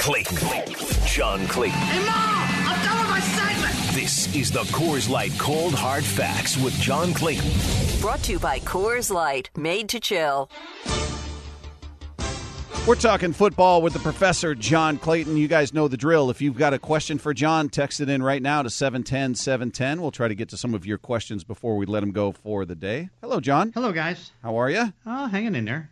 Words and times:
Clayton. 0.00 0.38
John 1.04 1.46
Clayton. 1.46 1.78
Hey, 1.78 1.98
Mom! 1.98 2.08
I'm 2.08 2.82
done 2.86 2.98
with 3.00 3.10
my 3.10 3.20
segment! 3.20 3.94
This 3.94 4.34
is 4.34 4.50
the 4.50 4.62
Coors 4.72 5.10
Light 5.10 5.30
Cold 5.38 5.74
Hard 5.74 6.04
Facts 6.04 6.56
with 6.56 6.72
John 6.80 7.12
Clayton. 7.12 7.50
Brought 8.00 8.22
to 8.22 8.32
you 8.32 8.38
by 8.38 8.60
Coors 8.60 9.10
Light, 9.10 9.50
made 9.58 9.90
to 9.90 10.00
chill. 10.00 10.50
We're 12.86 12.94
talking 12.94 13.34
football 13.34 13.82
with 13.82 13.92
the 13.92 13.98
professor, 13.98 14.54
John 14.54 14.96
Clayton. 14.96 15.36
You 15.36 15.48
guys 15.48 15.74
know 15.74 15.86
the 15.86 15.98
drill. 15.98 16.30
If 16.30 16.40
you've 16.40 16.56
got 16.56 16.72
a 16.72 16.78
question 16.78 17.18
for 17.18 17.34
John, 17.34 17.68
text 17.68 18.00
it 18.00 18.08
in 18.08 18.22
right 18.22 18.40
now 18.40 18.62
to 18.62 18.70
710 18.70 19.34
710. 19.34 20.00
We'll 20.00 20.12
try 20.12 20.28
to 20.28 20.34
get 20.34 20.48
to 20.48 20.56
some 20.56 20.72
of 20.72 20.86
your 20.86 20.96
questions 20.96 21.44
before 21.44 21.76
we 21.76 21.84
let 21.84 22.02
him 22.02 22.12
go 22.12 22.32
for 22.32 22.64
the 22.64 22.74
day. 22.74 23.10
Hello, 23.20 23.38
John. 23.38 23.70
Hello, 23.74 23.92
guys. 23.92 24.32
How 24.42 24.56
are 24.56 24.70
you? 24.70 24.80
Oh, 24.80 24.92
ah, 25.04 25.28
hanging 25.28 25.54
in 25.54 25.66
there. 25.66 25.90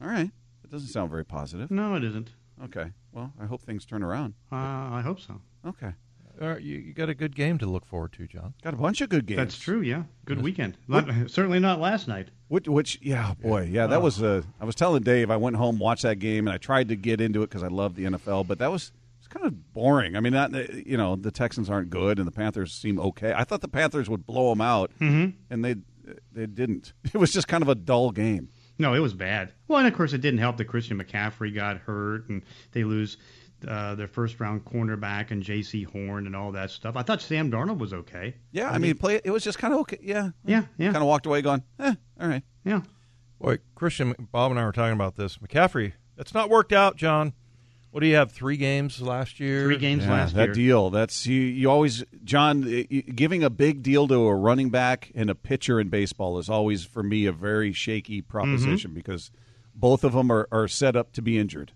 All 0.00 0.08
right. 0.08 0.30
That 0.62 0.70
doesn't 0.70 0.88
sound 0.88 1.10
very 1.10 1.26
positive. 1.26 1.70
No, 1.70 1.94
it 1.94 2.04
isn't. 2.04 2.30
Okay. 2.64 2.92
Well, 3.12 3.32
I 3.40 3.46
hope 3.46 3.62
things 3.62 3.84
turn 3.84 4.02
around. 4.02 4.34
Uh, 4.52 4.56
I 4.56 5.02
hope 5.04 5.20
so. 5.20 5.40
Okay. 5.66 5.92
Uh, 6.40 6.56
you, 6.56 6.78
you 6.78 6.92
got 6.94 7.08
a 7.10 7.14
good 7.14 7.36
game 7.36 7.58
to 7.58 7.66
look 7.66 7.84
forward 7.84 8.12
to, 8.14 8.26
John. 8.26 8.54
Got 8.62 8.72
a 8.72 8.76
bunch 8.78 9.00
of 9.02 9.10
good 9.10 9.26
games. 9.26 9.36
That's 9.38 9.58
true. 9.58 9.82
Yeah, 9.82 10.04
good 10.24 10.40
weekend. 10.40 10.76
Not, 10.88 11.06
certainly 11.28 11.58
not 11.58 11.80
last 11.80 12.08
night. 12.08 12.28
Which, 12.48 12.66
which, 12.66 12.98
yeah, 13.02 13.34
boy, 13.42 13.68
yeah, 13.70 13.86
that 13.88 14.00
was. 14.00 14.22
Uh, 14.22 14.42
I 14.60 14.64
was 14.64 14.74
telling 14.74 15.02
Dave, 15.02 15.30
I 15.30 15.36
went 15.36 15.56
home, 15.56 15.78
watched 15.78 16.02
that 16.04 16.18
game, 16.18 16.46
and 16.46 16.54
I 16.54 16.58
tried 16.58 16.88
to 16.88 16.96
get 16.96 17.20
into 17.20 17.42
it 17.42 17.50
because 17.50 17.62
I 17.62 17.68
love 17.68 17.94
the 17.94 18.04
NFL, 18.04 18.46
but 18.46 18.58
that 18.60 18.70
was 18.72 18.90
it's 19.18 19.28
kind 19.28 19.44
of 19.44 19.74
boring. 19.74 20.16
I 20.16 20.20
mean, 20.20 20.32
not, 20.32 20.52
you 20.86 20.96
know, 20.96 21.14
the 21.14 21.30
Texans 21.30 21.68
aren't 21.68 21.90
good, 21.90 22.18
and 22.18 22.26
the 22.26 22.32
Panthers 22.32 22.72
seem 22.72 22.98
okay. 22.98 23.34
I 23.36 23.44
thought 23.44 23.60
the 23.60 23.68
Panthers 23.68 24.08
would 24.08 24.24
blow 24.24 24.48
them 24.50 24.62
out, 24.62 24.92
Mhm. 24.98 25.34
and 25.50 25.62
they 25.64 25.74
they 26.32 26.46
didn't. 26.46 26.94
It 27.12 27.18
was 27.18 27.32
just 27.32 27.48
kind 27.48 27.62
of 27.62 27.68
a 27.68 27.74
dull 27.74 28.12
game. 28.12 28.48
No, 28.80 28.94
it 28.94 29.00
was 29.00 29.12
bad. 29.12 29.52
Well, 29.68 29.78
and 29.78 29.86
of 29.86 29.92
course, 29.94 30.14
it 30.14 30.22
didn't 30.22 30.40
help 30.40 30.56
that 30.56 30.64
Christian 30.64 30.98
McCaffrey 30.98 31.54
got 31.54 31.76
hurt, 31.76 32.30
and 32.30 32.42
they 32.72 32.82
lose 32.82 33.18
uh, 33.68 33.94
their 33.94 34.08
first 34.08 34.40
round 34.40 34.64
cornerback 34.64 35.30
and 35.30 35.42
Jaycee 35.42 35.84
Horn 35.84 36.26
and 36.26 36.34
all 36.34 36.50
that 36.52 36.70
stuff. 36.70 36.96
I 36.96 37.02
thought 37.02 37.20
Sam 37.20 37.50
Darnold 37.50 37.76
was 37.76 37.92
okay. 37.92 38.36
Yeah, 38.52 38.70
I, 38.70 38.78
mean, 38.78 38.96
play. 38.96 39.20
It 39.22 39.30
was 39.32 39.44
just 39.44 39.58
kind 39.58 39.74
of 39.74 39.80
okay. 39.80 39.98
Yeah, 40.00 40.30
Yeah, 40.46 40.64
yeah. 40.78 40.92
Kind 40.92 41.02
of 41.02 41.08
walked 41.08 41.26
away 41.26 41.42
going, 41.42 41.62
eh, 41.78 41.94
all 42.18 42.28
right. 42.28 42.42
Yeah. 42.64 42.80
Boy, 43.38 43.58
Christian, 43.74 44.14
Bob 44.32 44.50
and 44.50 44.58
I 44.58 44.64
were 44.64 44.72
talking 44.72 44.94
about 44.94 45.16
this. 45.16 45.36
McCaffrey, 45.36 45.92
that's 46.16 46.32
not 46.32 46.48
worked 46.48 46.72
out, 46.72 46.96
John. 46.96 47.34
What 47.90 48.00
do 48.00 48.06
you 48.06 48.14
have? 48.14 48.30
Three 48.30 48.56
games 48.56 49.02
last 49.02 49.40
year. 49.40 49.64
Three 49.64 49.76
games 49.76 50.04
Yeah, 50.04 50.12
last 50.12 50.34
that 50.34 50.40
year. 50.40 50.46
That 50.48 50.54
deal. 50.54 50.90
That's 50.90 51.26
you. 51.26 51.40
You 51.40 51.70
always, 51.70 52.04
John, 52.22 52.64
y- 52.64 52.86
y- 52.90 53.00
giving 53.00 53.42
a 53.42 53.50
big 53.50 53.82
deal 53.82 54.06
to 54.08 54.14
a 54.14 54.34
running 54.34 54.70
back 54.70 55.10
and 55.14 55.28
a 55.28 55.34
pitcher 55.34 55.80
in 55.80 55.88
baseball 55.88 56.38
is 56.38 56.48
always 56.48 56.84
for 56.84 57.02
me 57.02 57.26
a 57.26 57.32
very 57.32 57.72
shaky 57.72 58.22
mm-hmm. 58.22 58.30
proposition 58.30 58.94
because 58.94 59.32
both 59.74 60.04
of 60.04 60.12
them 60.12 60.30
are, 60.30 60.46
are 60.52 60.68
set 60.68 60.94
up 60.94 61.12
to 61.12 61.22
be 61.22 61.36
injured. 61.36 61.72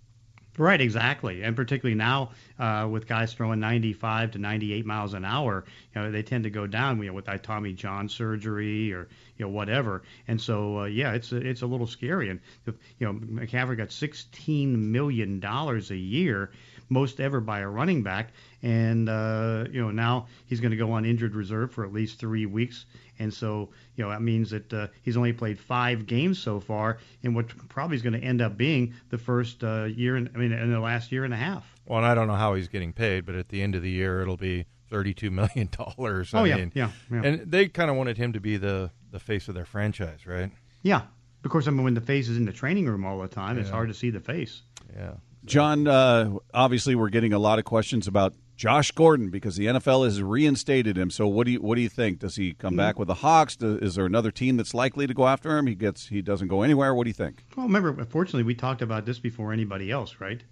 Right, 0.57 0.81
exactly, 0.81 1.43
and 1.43 1.57
particularly 1.57 1.97
now 1.97 2.31
uh, 2.61 2.87
with 2.89 3.09
guys 3.09 3.35
throwing 3.35 3.59
95 3.59 4.31
to 4.33 4.39
98 4.39 4.87
miles 4.87 5.13
an 5.13 5.25
hour, 5.25 5.65
you 5.95 6.01
know 6.01 6.13
they 6.13 6.23
tend 6.23 6.45
to 6.45 6.51
go 6.51 6.67
down, 6.69 6.99
you 7.01 7.09
know, 7.09 7.13
with 7.13 7.25
that 7.25 7.43
Tommy 7.43 7.73
John 7.73 8.09
surgery 8.09 8.93
or 8.93 9.09
you 9.37 9.45
know 9.45 9.51
whatever, 9.51 10.03
and 10.29 10.41
so 10.41 10.81
uh, 10.81 10.85
yeah, 10.85 11.13
it's 11.13 11.33
a, 11.33 11.37
it's 11.39 11.63
a 11.63 11.67
little 11.67 11.89
scary. 11.89 12.31
And 12.31 12.39
you 12.67 12.75
know 13.01 13.15
McCaffrey 13.15 13.77
got 13.77 13.91
16 13.91 14.93
million 14.93 15.41
dollars 15.41 15.91
a 15.91 15.97
year, 15.97 16.53
most 16.89 17.19
ever 17.19 17.41
by 17.41 17.59
a 17.59 17.69
running 17.69 18.05
back, 18.05 18.31
and 18.65 19.11
uh, 19.11 19.67
you 19.71 19.81
know 19.81 19.91
now 19.91 20.27
he's 20.47 20.59
going 20.59 20.71
to 20.71 20.77
go 20.77 20.91
on 20.93 21.05
injured 21.05 21.35
reserve 21.35 21.71
for 21.71 21.85
at 21.85 21.93
least 21.93 22.19
three 22.19 22.47
weeks, 22.47 22.87
and 23.19 23.33
so 23.33 23.69
you 23.95 24.03
know 24.03 24.11
that 24.11 24.23
means 24.23 24.51
that 24.51 24.73
uh, 24.73 24.87
he's 25.03 25.19
only 25.19 25.35
played 25.35 25.61
five 25.61 26.07
games 26.07 26.39
so 26.39 26.59
far 26.59 26.99
in 27.23 27.35
what 27.35 27.47
probably 27.69 27.95
is 27.95 28.03
going 28.03 28.19
to 28.19 28.27
end 28.27 28.41
up 28.41 28.57
being 28.57 28.95
the 29.11 29.19
first 29.19 29.63
uh, 29.63 29.85
year, 29.85 30.17
in, 30.17 30.31
I 30.35 30.39
mean, 30.39 30.53
in 30.53 30.73
the 30.73 30.81
last 30.81 31.13
year 31.13 31.25
and 31.25 31.35
a 31.35 31.37
half. 31.37 31.71
Well, 31.87 31.99
and 31.99 32.07
I 32.07 32.15
don't 32.15 32.27
know 32.27 32.37
how 32.37 32.55
he's 32.55 32.69
getting 32.69 32.95
paid, 32.95 33.27
but 33.27 33.35
at 33.35 33.51
the 33.51 33.61
end 33.61 33.75
of 33.75 33.83
the 33.83 33.91
year, 33.91 34.23
it'll 34.23 34.39
be 34.39 34.65
thirty-two 34.89 35.31
million 35.31 35.69
dollars. 35.77 36.33
Oh, 36.33 36.45
yeah, 36.45 36.65
yeah, 36.73 36.91
yeah. 37.13 37.23
And 37.23 37.51
they 37.53 37.69
kind 37.69 37.91
of 37.91 37.97
wanted 37.97 38.17
him 38.17 38.33
to 38.33 38.41
be 38.41 38.57
the 38.57 38.91
the 39.11 39.21
face 39.21 39.47
of 39.49 39.55
their 39.55 39.67
franchise, 39.67 40.27
right? 40.27 40.51
Yeah, 40.83 41.03
of 41.45 41.51
course. 41.51 41.69
I 41.69 41.71
mean, 41.71 41.85
when 41.85 41.95
the 41.95 42.01
face 42.01 42.31
is 42.31 42.39
in 42.39 42.47
the 42.47 42.53
training 42.53 42.87
room 42.87 43.05
all 43.05 43.21
the 43.21 43.29
time, 43.29 43.59
it's 43.59 43.71
hard 43.71 43.89
to 43.89 43.95
see 43.95 44.09
the 44.09 44.21
face. 44.21 44.63
Yeah. 44.97 45.13
John, 45.45 45.87
uh, 45.87 46.33
obviously, 46.55 46.95
we're 46.95 47.11
getting 47.11 47.35
a 47.35 47.39
lot 47.39 47.59
of 47.59 47.67
questions 47.67 48.09
about 48.09 48.33
Josh 48.57 48.93
Gordon 48.93 49.31
because 49.31 49.57
the 49.57 49.67
NFL 49.67 50.05
has 50.05 50.23
reinstated 50.23 50.97
him. 50.97 51.11
So, 51.11 51.27
what 51.27 51.47
do 51.47 51.53
you 51.53 51.61
what 51.61 51.75
do 51.75 51.81
you 51.83 51.89
think? 51.89 52.21
Does 52.21 52.37
he 52.37 52.53
come 52.55 52.77
back 52.77 52.99
with 52.99 53.09
the 53.09 53.15
Hawks? 53.15 53.57
Do, 53.57 53.79
is 53.79 53.97
there 53.97 54.07
another 54.07 54.31
team 54.31 54.57
that's 54.57 54.75
likely 54.75 55.07
to 55.07 55.15
go 55.15 55.27
after 55.27 55.59
him? 55.59 55.67
He 55.67 55.75
gets 55.75 56.07
he 56.09 56.23
doesn't 56.23 56.49
go 56.49 56.63
anywhere. 56.63 56.95
What 56.95 57.05
do 57.05 57.11
you 57.11 57.15
think? 57.15 57.45
Well, 57.57 57.67
remember, 57.67 58.05
fortunately, 58.05 58.45
we 58.45 58.55
talked 58.55 58.83
about 58.83 59.07
this 59.07 59.19
before 59.19 59.53
anybody 59.53 59.91
else, 59.91 60.17
right? 60.21 60.43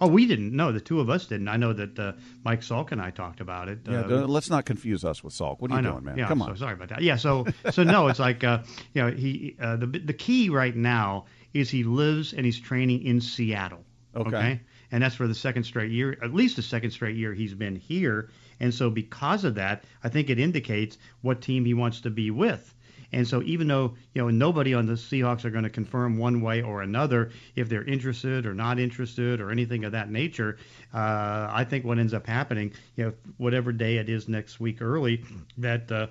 Oh, 0.00 0.06
we 0.06 0.26
didn't. 0.26 0.54
No, 0.54 0.70
the 0.70 0.80
two 0.80 1.00
of 1.00 1.10
us 1.10 1.26
didn't. 1.26 1.48
I 1.48 1.56
know 1.56 1.72
that 1.72 1.98
uh, 1.98 2.12
Mike 2.44 2.60
Salk 2.60 2.92
and 2.92 3.00
I 3.00 3.10
talked 3.10 3.40
about 3.40 3.68
it. 3.68 3.80
Yeah, 3.84 4.02
uh, 4.02 4.26
let's 4.28 4.48
not 4.48 4.64
confuse 4.64 5.04
us 5.04 5.24
with 5.24 5.34
Salk. 5.34 5.60
What 5.60 5.72
are 5.72 5.76
you 5.82 5.90
doing, 5.90 6.04
man? 6.04 6.16
Yeah, 6.16 6.28
Come 6.28 6.38
so 6.38 6.46
on. 6.50 6.56
sorry 6.56 6.74
about 6.74 6.90
that. 6.90 7.02
Yeah, 7.02 7.16
so 7.16 7.46
so 7.72 7.82
no, 7.82 8.06
it's 8.06 8.20
like 8.20 8.44
uh, 8.44 8.62
you 8.94 9.02
know 9.02 9.10
he 9.10 9.56
uh, 9.60 9.74
the 9.76 9.86
the 9.86 10.12
key 10.12 10.50
right 10.50 10.76
now 10.76 11.26
is 11.52 11.68
he 11.68 11.82
lives 11.82 12.32
and 12.32 12.46
he's 12.46 12.60
training 12.60 13.02
in 13.02 13.20
Seattle. 13.20 13.84
Okay. 14.14 14.60
And 14.90 15.02
that's 15.02 15.14
for 15.14 15.26
the 15.26 15.34
second 15.34 15.64
straight 15.64 15.90
year, 15.90 16.16
at 16.22 16.34
least 16.34 16.56
the 16.56 16.62
second 16.62 16.90
straight 16.90 17.16
year 17.16 17.34
he's 17.34 17.54
been 17.54 17.76
here. 17.76 18.30
And 18.60 18.72
so 18.72 18.90
because 18.90 19.44
of 19.44 19.54
that, 19.56 19.84
I 20.02 20.08
think 20.08 20.30
it 20.30 20.38
indicates 20.38 20.98
what 21.22 21.40
team 21.40 21.64
he 21.64 21.74
wants 21.74 22.00
to 22.02 22.10
be 22.10 22.30
with. 22.30 22.74
And 23.12 23.26
so 23.26 23.42
even 23.42 23.68
though 23.68 23.94
you 24.12 24.22
know 24.22 24.28
nobody 24.28 24.74
on 24.74 24.86
the 24.86 24.92
Seahawks 24.92 25.44
are 25.44 25.50
going 25.50 25.64
to 25.64 25.70
confirm 25.70 26.18
one 26.18 26.42
way 26.42 26.60
or 26.60 26.82
another 26.82 27.30
if 27.56 27.68
they're 27.68 27.84
interested 27.84 28.44
or 28.44 28.52
not 28.52 28.78
interested 28.78 29.40
or 29.40 29.50
anything 29.50 29.84
of 29.84 29.92
that 29.92 30.10
nature, 30.10 30.58
uh, 30.92 31.48
I 31.50 31.64
think 31.64 31.84
what 31.84 31.98
ends 31.98 32.12
up 32.12 32.26
happening, 32.26 32.72
you 32.96 33.06
know, 33.06 33.12
whatever 33.38 33.72
day 33.72 33.96
it 33.96 34.10
is 34.10 34.28
next 34.28 34.60
week 34.60 34.82
early, 34.82 35.24
that 35.56 35.90
uh, 35.90 36.08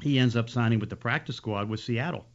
he 0.00 0.18
ends 0.18 0.34
up 0.34 0.50
signing 0.50 0.80
with 0.80 0.90
the 0.90 0.96
practice 0.96 1.36
squad 1.36 1.68
with 1.68 1.78
Seattle. 1.78 2.26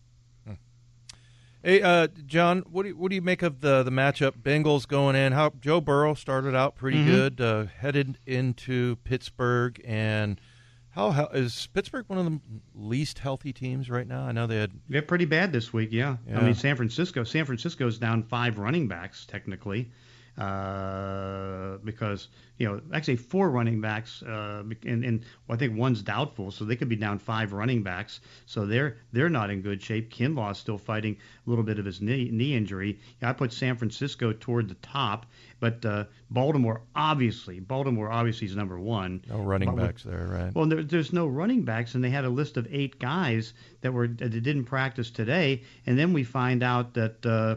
Hey, 1.67 1.81
uh, 1.81 2.07
John, 2.25 2.63
what 2.71 2.83
do 2.83 2.89
you, 2.89 2.95
what 2.95 3.09
do 3.09 3.15
you 3.15 3.21
make 3.21 3.41
of 3.41 3.59
the 3.59 3.83
the 3.83 3.91
matchup? 3.91 4.41
Bengals 4.41 4.87
going 4.87 5.17
in. 5.17 5.33
How 5.33 5.51
Joe 5.59 5.81
Burrow 5.81 6.13
started 6.13 6.55
out 6.55 6.77
pretty 6.77 6.99
Mhm. 6.99 7.05
good, 7.05 7.41
uh, 7.41 7.65
headed 7.65 8.17
into 8.25 8.95
Pittsburgh, 9.03 9.81
and 9.85 10.39
how, 10.91 11.11
how 11.11 11.25
is 11.25 11.67
Pittsburgh 11.73 12.05
one 12.07 12.19
of 12.19 12.25
the 12.25 12.39
least 12.73 13.19
healthy 13.19 13.51
teams 13.51 13.89
right 13.89 14.07
now? 14.07 14.21
I 14.23 14.31
know 14.31 14.47
they 14.47 14.55
had 14.55 14.71
They're 14.87 15.01
pretty 15.01 15.25
bad 15.25 15.51
this 15.51 15.73
week, 15.73 15.89
yeah. 15.91 16.15
Yeah. 16.25 16.39
I 16.39 16.43
mean, 16.45 16.53
San 16.53 16.77
Francisco. 16.77 17.25
San 17.25 17.43
Francisco's 17.43 17.97
down 17.99 18.23
five 18.23 18.57
running 18.59 18.87
backs 18.87 19.25
technically, 19.25 19.91
uh, 20.37 21.77
because 21.83 22.27
you 22.57 22.67
know 22.67 22.81
actually 22.93 23.15
four 23.15 23.49
running 23.49 23.81
backs, 23.81 24.23
uh, 24.23 24.63
and, 24.85 25.03
and 25.03 25.21
well, 25.47 25.55
I 25.55 25.57
think 25.57 25.77
one's 25.77 26.01
doubtful, 26.01 26.51
so 26.51 26.65
they 26.65 26.75
could 26.75 26.89
be 26.89 26.95
down 26.95 27.19
five 27.19 27.53
running 27.53 27.83
backs. 27.83 28.19
So 28.45 28.65
they're 28.65 28.97
they're 29.13 29.29
not 29.29 29.49
in 29.49 29.61
good 29.61 29.81
shape. 29.81 30.09
Kinlaw's 30.11 30.57
still 30.59 30.77
fighting 30.77 31.17
a 31.45 31.49
little 31.49 31.63
bit 31.63 31.79
of 31.79 31.85
his 31.85 32.01
knee 32.01 32.29
knee 32.31 32.55
injury. 32.55 32.99
I 33.21 33.33
put 33.33 33.53
San 33.53 33.77
Francisco 33.77 34.33
toward 34.33 34.69
the 34.69 34.75
top, 34.75 35.25
but 35.59 35.83
uh, 35.85 36.05
Baltimore 36.29 36.81
obviously 36.95 37.59
Baltimore 37.59 38.11
obviously 38.11 38.47
is 38.47 38.55
number 38.55 38.79
one. 38.79 39.21
no 39.29 39.39
running 39.39 39.67
But 39.69 39.75
with- 39.75 39.85
backs 39.85 40.03
there, 40.03 40.27
right? 40.27 40.53
well, 40.55 40.65
there, 40.65 40.83
there's 40.83 41.13
no 41.13 41.27
running 41.27 41.63
backs, 41.63 41.95
and 41.95 42.03
they 42.03 42.09
had 42.09 42.25
a 42.25 42.29
list 42.29 42.57
of 42.57 42.67
eight 42.71 42.99
guys 42.99 43.53
that 43.81 43.91
were 43.93 44.07
that 44.07 44.29
didn't 44.29 44.65
practice 44.65 45.09
today, 45.11 45.63
and 45.85 45.97
then 45.97 46.13
we 46.13 46.23
find 46.23 46.63
out 46.63 46.93
that 46.95 47.25
uh, 47.25 47.55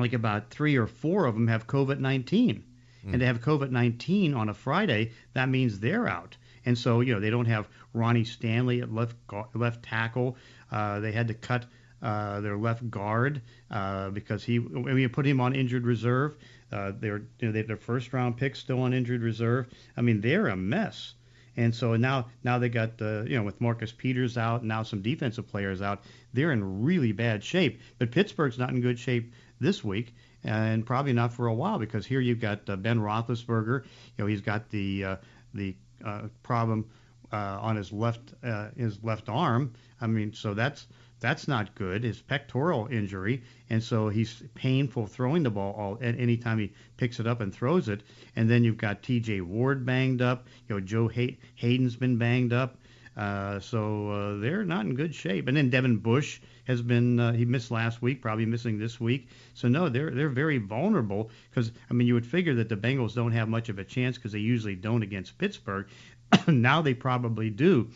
like 0.00 0.12
about 0.12 0.50
three 0.50 0.76
or 0.76 0.86
four 0.86 1.26
of 1.26 1.34
them 1.34 1.48
have 1.48 1.66
COVID 1.66 1.98
19, 1.98 2.64
and 3.04 3.20
to 3.20 3.26
have 3.26 3.40
COVID 3.40 3.70
19 3.70 4.34
on 4.34 4.48
a 4.48 4.54
Friday, 4.54 5.12
that 5.32 5.48
means 5.48 5.80
they're 5.80 6.08
out. 6.08 6.36
And 6.66 6.76
so 6.76 7.00
you 7.00 7.14
know 7.14 7.20
they 7.20 7.30
don't 7.30 7.46
have 7.46 7.68
Ronnie 7.92 8.24
Stanley 8.24 8.82
at 8.82 8.92
left 8.92 9.16
left 9.54 9.82
tackle. 9.82 10.36
Uh, 10.70 11.00
they 11.00 11.12
had 11.12 11.28
to 11.28 11.34
cut. 11.34 11.66
Uh, 12.02 12.40
their 12.40 12.56
left 12.56 12.90
guard 12.90 13.42
uh, 13.70 14.08
because 14.08 14.42
he 14.42 14.58
when 14.58 14.96
you 14.96 15.10
put 15.10 15.26
him 15.26 15.38
on 15.38 15.54
injured 15.54 15.84
reserve, 15.84 16.34
uh, 16.72 16.92
they're 16.98 17.18
you 17.40 17.46
know 17.46 17.52
they 17.52 17.58
have 17.58 17.66
their 17.66 17.76
first 17.76 18.14
round 18.14 18.38
pick 18.38 18.56
still 18.56 18.80
on 18.80 18.94
injured 18.94 19.20
reserve. 19.20 19.66
I 19.98 20.00
mean 20.00 20.22
they're 20.22 20.48
a 20.48 20.56
mess. 20.56 21.12
And 21.56 21.74
so 21.74 21.96
now, 21.96 22.28
now 22.44 22.58
they 22.58 22.68
got 22.68 23.02
uh, 23.02 23.22
you 23.24 23.36
know 23.36 23.42
with 23.42 23.60
Marcus 23.60 23.92
Peters 23.92 24.38
out, 24.38 24.64
now 24.64 24.82
some 24.82 25.02
defensive 25.02 25.46
players 25.48 25.82
out. 25.82 26.04
They're 26.32 26.52
in 26.52 26.82
really 26.82 27.12
bad 27.12 27.42
shape. 27.42 27.80
But 27.98 28.12
Pittsburgh's 28.12 28.58
not 28.58 28.70
in 28.70 28.80
good 28.80 28.98
shape 28.98 29.32
this 29.60 29.84
week, 29.84 30.14
and 30.42 30.84
probably 30.84 31.12
not 31.12 31.32
for 31.32 31.46
a 31.46 31.54
while 31.54 31.78
because 31.78 32.06
here 32.06 32.20
you've 32.20 32.40
got 32.40 32.68
uh, 32.68 32.76
Ben 32.76 32.98
Roethlisberger. 32.98 33.84
You 33.84 34.18
know 34.18 34.26
he's 34.26 34.40
got 34.40 34.70
the 34.70 35.04
uh, 35.04 35.16
the 35.54 35.76
uh, 36.04 36.22
problem 36.42 36.90
uh, 37.32 37.58
on 37.60 37.76
his 37.76 37.92
left 37.92 38.34
uh, 38.42 38.68
his 38.76 39.02
left 39.02 39.28
arm. 39.28 39.72
I 40.00 40.06
mean, 40.06 40.32
so 40.32 40.54
that's 40.54 40.86
that's 41.20 41.46
not 41.46 41.74
good. 41.74 42.02
His 42.02 42.22
pectoral 42.22 42.86
injury, 42.86 43.42
and 43.68 43.82
so 43.82 44.08
he's 44.08 44.42
painful 44.54 45.06
throwing 45.06 45.42
the 45.42 45.50
ball 45.50 45.74
all 45.74 45.98
at 46.00 46.18
any 46.18 46.38
time 46.38 46.58
he 46.58 46.72
picks 46.96 47.20
it 47.20 47.26
up 47.26 47.40
and 47.42 47.54
throws 47.54 47.88
it. 47.88 48.02
And 48.36 48.48
then 48.48 48.64
you've 48.64 48.78
got 48.78 49.02
T.J. 49.02 49.42
Ward 49.42 49.84
banged 49.84 50.22
up. 50.22 50.46
You 50.68 50.76
know, 50.76 50.80
Joe 50.80 51.08
Hay- 51.08 51.38
Haden's 51.56 51.96
been 51.96 52.16
banged 52.16 52.54
up. 52.54 52.78
Uh, 53.16 53.58
so 53.60 54.10
uh, 54.10 54.36
they're 54.38 54.64
not 54.64 54.86
in 54.86 54.94
good 54.94 55.14
shape. 55.14 55.48
And 55.48 55.56
then 55.56 55.68
Devin 55.70 55.98
Bush 55.98 56.40
has 56.64 56.80
been 56.80 57.18
uh, 57.18 57.32
he 57.32 57.44
missed 57.44 57.70
last 57.70 58.00
week, 58.00 58.22
probably 58.22 58.46
missing 58.46 58.78
this 58.78 59.00
week. 59.00 59.28
So 59.54 59.68
no, 59.68 59.88
they're 59.88 60.10
they're 60.10 60.28
very 60.28 60.58
vulnerable 60.58 61.30
because 61.50 61.72
I 61.90 61.94
mean 61.94 62.06
you 62.06 62.14
would 62.14 62.26
figure 62.26 62.54
that 62.54 62.68
the 62.68 62.76
Bengals 62.76 63.14
don't 63.14 63.32
have 63.32 63.48
much 63.48 63.68
of 63.68 63.78
a 63.78 63.84
chance 63.84 64.16
because 64.16 64.32
they 64.32 64.38
usually 64.38 64.76
don't 64.76 65.02
against 65.02 65.38
Pittsburgh. 65.38 65.88
now 66.46 66.82
they 66.82 66.94
probably 66.94 67.50
do. 67.50 67.90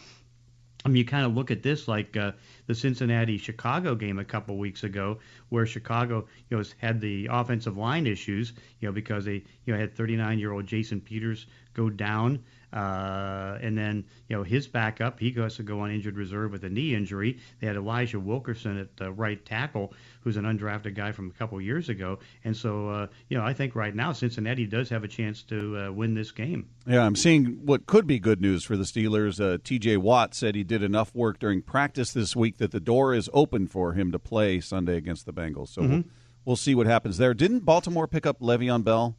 I 0.84 0.90
mean, 0.90 0.96
you 0.96 1.04
kind 1.06 1.24
of 1.24 1.34
look 1.34 1.50
at 1.50 1.62
this 1.62 1.88
like 1.88 2.14
uh, 2.14 2.32
the 2.66 2.74
Cincinnati 2.74 3.38
Chicago 3.38 3.94
game 3.94 4.18
a 4.18 4.24
couple 4.24 4.58
weeks 4.58 4.84
ago, 4.84 5.18
where 5.48 5.64
Chicago, 5.64 6.26
you 6.50 6.58
know, 6.58 6.64
had 6.76 7.00
the 7.00 7.28
offensive 7.30 7.78
line 7.78 8.06
issues, 8.06 8.52
you 8.80 8.88
know, 8.88 8.92
because 8.92 9.24
they, 9.24 9.44
you 9.64 9.72
know, 9.72 9.78
had 9.78 9.96
39 9.96 10.38
year 10.38 10.52
old 10.52 10.66
Jason 10.66 11.00
Peters 11.00 11.46
go 11.72 11.88
down. 11.88 12.44
Uh, 12.74 13.56
and 13.62 13.78
then, 13.78 14.04
you 14.28 14.36
know, 14.36 14.42
his 14.42 14.66
backup, 14.66 15.20
he 15.20 15.30
goes 15.30 15.54
to 15.56 15.62
go 15.62 15.80
on 15.80 15.92
injured 15.92 16.16
reserve 16.16 16.50
with 16.50 16.64
a 16.64 16.68
knee 16.68 16.92
injury. 16.94 17.38
They 17.60 17.68
had 17.68 17.76
Elijah 17.76 18.18
Wilkinson 18.18 18.78
at 18.78 18.88
uh, 19.06 19.12
right 19.12 19.42
tackle, 19.46 19.94
who's 20.22 20.36
an 20.36 20.44
undrafted 20.44 20.94
guy 20.96 21.12
from 21.12 21.30
a 21.30 21.32
couple 21.32 21.60
years 21.60 21.88
ago. 21.88 22.18
And 22.42 22.56
so, 22.56 22.88
uh, 22.88 23.06
you 23.28 23.38
know, 23.38 23.44
I 23.44 23.52
think 23.52 23.76
right 23.76 23.94
now 23.94 24.12
Cincinnati 24.12 24.66
does 24.66 24.88
have 24.88 25.04
a 25.04 25.08
chance 25.08 25.42
to 25.44 25.86
uh, 25.86 25.92
win 25.92 26.14
this 26.14 26.32
game. 26.32 26.68
Yeah, 26.86 27.06
I'm 27.06 27.14
seeing 27.14 27.60
what 27.64 27.86
could 27.86 28.08
be 28.08 28.18
good 28.18 28.40
news 28.40 28.64
for 28.64 28.76
the 28.76 28.84
Steelers. 28.84 29.38
Uh, 29.40 29.58
T.J. 29.62 29.98
Watt 29.98 30.34
said 30.34 30.56
he 30.56 30.64
did 30.64 30.82
enough 30.82 31.14
work 31.14 31.38
during 31.38 31.62
practice 31.62 32.12
this 32.12 32.34
week 32.34 32.58
that 32.58 32.72
the 32.72 32.80
door 32.80 33.14
is 33.14 33.30
open 33.32 33.68
for 33.68 33.92
him 33.92 34.10
to 34.10 34.18
play 34.18 34.58
Sunday 34.60 34.96
against 34.96 35.26
the 35.26 35.32
Bengals. 35.32 35.68
So 35.68 35.82
Mm-hmm. 35.82 35.92
we'll, 35.92 36.04
we'll 36.44 36.56
see 36.56 36.74
what 36.74 36.86
happens 36.86 37.18
there. 37.18 37.34
Didn't 37.34 37.60
Baltimore 37.60 38.08
pick 38.08 38.26
up 38.26 38.40
Le'Veon 38.40 38.82
Bell? 38.82 39.16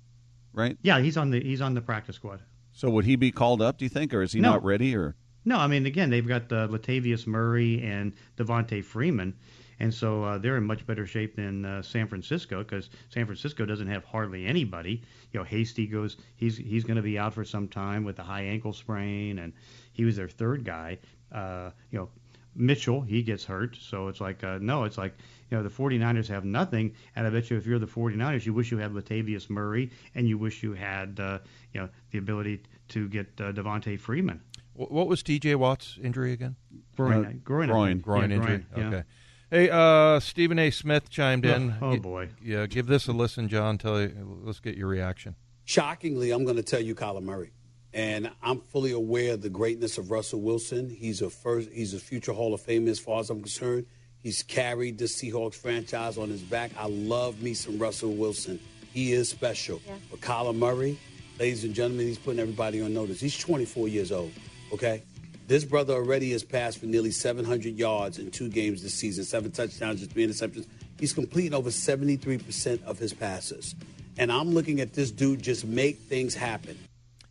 Right. 0.52 0.78
Yeah, 0.82 1.00
he's 1.00 1.16
on 1.18 1.32
the 1.32 1.42
he's 1.42 1.62
on 1.62 1.74
the 1.74 1.82
practice 1.82 2.16
squad. 2.16 2.40
So 2.76 2.90
would 2.90 3.06
he 3.06 3.16
be 3.16 3.32
called 3.32 3.62
up? 3.62 3.78
Do 3.78 3.86
you 3.86 3.90
think, 3.90 4.14
or 4.14 4.22
is 4.22 4.34
he 4.34 4.42
No. 4.42 4.52
not 4.52 4.64
ready? 4.66 4.96
Or 4.96 5.16
No, 5.46 5.58
I 5.58 5.68
mean 5.68 5.86
again 5.86 6.10
they've 6.10 6.28
got 6.28 6.52
uh, 6.52 6.68
Latavius 6.68 7.26
Murray 7.26 7.82
and 7.82 8.14
Devonta 8.38 8.84
Freeman, 8.84 9.34
and 9.80 9.94
so 9.94 10.24
uh, 10.24 10.38
they're 10.38 10.58
in 10.58 10.66
much 10.66 10.86
better 10.86 11.06
shape 11.08 11.36
than 11.38 11.64
uh, 11.66 11.82
San 11.82 12.08
Francisco 12.08 12.60
because 12.64 12.90
San 13.10 13.26
Francisco 13.26 13.66
doesn't 13.66 13.88
have 13.88 14.04
hardly 14.04 14.46
anybody. 14.46 15.02
You 15.32 15.40
know, 15.40 15.46
Hasty 15.46 15.88
goes 15.88 16.18
he's 16.36 16.58
he's 16.58 16.84
going 16.84 16.98
to 16.98 17.02
be 17.02 17.18
out 17.18 17.34
for 17.34 17.46
some 17.46 17.68
time 17.70 18.04
with 18.04 18.20
a 18.20 18.24
high 18.24 18.44
ankle 18.44 18.74
sprain, 18.74 19.40
and 19.40 19.54
he 19.94 20.04
was 20.04 20.16
their 20.18 20.30
third 20.30 20.66
guy. 20.66 20.98
Uh, 21.32 21.72
you 21.92 22.00
know. 22.00 22.10
Mitchell, 22.58 23.02
he 23.02 23.22
gets 23.22 23.44
hurt. 23.44 23.76
So 23.76 24.08
it's 24.08 24.22
like, 24.22 24.42
uh, 24.42 24.60
no, 24.62 24.86
it's 24.86 24.98
like, 24.98 25.14
you 25.50 25.58
know, 25.58 25.64
the 25.64 25.70
49ers 25.70 26.28
have 26.28 26.44
nothing. 26.46 26.94
And 27.16 27.26
I 27.28 27.30
bet 27.30 27.50
you 27.50 27.58
if 27.58 27.66
you're 27.66 27.80
the 27.80 27.86
49ers, 27.88 28.46
you 28.46 28.54
wish 28.54 28.72
you 28.72 28.78
had 28.78 28.92
Latavius 28.94 29.50
Murray 29.50 29.92
and 30.16 30.28
you 30.28 30.38
wish 30.38 30.64
you 30.64 30.74
had, 30.74 31.20
uh, 31.20 31.40
you 31.74 31.82
know, 31.82 31.90
the 32.12 32.18
ability 32.18 32.62
to 32.90 33.08
get 33.10 33.28
uh, 33.40 33.52
Devonta 33.52 34.00
Freeman. 34.00 34.42
What 34.74 35.08
was 35.08 35.24
T.J. 35.24 35.56
Watt's 35.56 35.98
injury 36.04 36.34
again? 36.34 36.56
Groin, 36.98 37.26
Uh, 37.26 37.32
groin, 37.44 37.70
I 37.70 37.72
groin. 37.74 38.00
Groin 38.00 38.30
Yeah, 38.32 38.36
injury. 38.38 38.66
yeah. 38.78 38.88
Okay. 38.88 39.04
Hey, 39.52 39.70
uh, 39.70 40.20
Stephen 40.20 40.60
A. 40.60 40.70
Smith 40.72 41.10
chimed 41.10 41.46
in. 41.46 41.76
Oh, 41.82 41.92
oh, 41.92 41.98
boy. 41.98 42.30
Yeah, 42.44 42.66
give 42.66 42.88
this 42.88 43.08
a 43.08 43.14
listen, 43.14 43.48
John. 43.48 43.78
Tell 43.78 44.02
you, 44.02 44.40
let's 44.44 44.60
get 44.60 44.76
your 44.76 44.88
reaction. 44.88 45.36
Shockingly, 45.64 46.32
I'm 46.32 46.44
going 46.44 46.58
to 46.58 46.64
tell 46.64 46.82
you 46.82 46.94
Kyler 46.96 47.24
Murray. 47.24 47.52
And 47.94 48.30
I'm 48.44 48.60
fully 48.60 48.92
aware 48.92 49.34
of 49.36 49.42
the 49.42 49.50
greatness 49.50 49.98
of 49.98 50.12
Russell 50.12 50.42
Wilson. 50.42 50.90
He's 50.90 51.22
a 51.22 51.30
first 51.30 51.70
he's 51.72 51.94
a 51.94 52.00
future 52.00 52.34
Hall 52.34 52.54
of 52.54 52.60
Famer 52.62 52.90
as 52.90 53.00
far 53.00 53.22
as 53.22 53.30
I'm 53.30 53.40
concerned. 53.40 53.86
He's 54.26 54.42
carried 54.42 54.98
the 54.98 55.06
Seahawks 55.06 55.54
franchise 55.54 56.18
on 56.18 56.30
his 56.30 56.42
back. 56.42 56.72
I 56.80 56.88
love 56.88 57.44
me 57.44 57.54
some 57.54 57.78
Russell 57.78 58.16
Wilson. 58.16 58.60
He 58.92 59.14
is 59.14 59.30
special. 59.30 59.80
But 60.10 60.20
Kyler 60.20 60.56
Murray, 60.56 60.98
ladies 61.38 61.64
and 61.64 61.76
gentlemen, 61.76 62.08
he's 62.08 62.18
putting 62.18 62.40
everybody 62.40 62.82
on 62.82 62.92
notice. 62.92 63.20
He's 63.20 63.38
24 63.38 63.88
years 63.88 64.12
old, 64.12 64.32
okay? 64.74 65.04
This 65.48 65.64
brother 65.64 65.94
already 65.94 66.32
has 66.32 66.44
passed 66.44 66.80
for 66.80 66.88
nearly 66.88 67.12
700 67.12 67.76
yards 67.76 68.18
in 68.18 68.32
two 68.32 68.50
games 68.50 68.82
this 68.82 68.96
season, 68.96 69.26
seven 69.26 69.52
touchdowns, 69.52 70.00
just 70.00 70.12
three 70.12 70.26
interceptions. 70.28 70.66
He's 71.00 71.14
completing 71.14 71.54
over 71.54 71.70
73% 71.70 72.84
of 72.84 72.98
his 72.98 73.14
passes. 73.14 73.76
And 74.18 74.32
I'm 74.32 74.56
looking 74.56 74.80
at 74.82 74.94
this 74.94 75.12
dude 75.12 75.44
just 75.44 75.68
make 75.68 76.00
things 76.00 76.34
happen. 76.34 76.80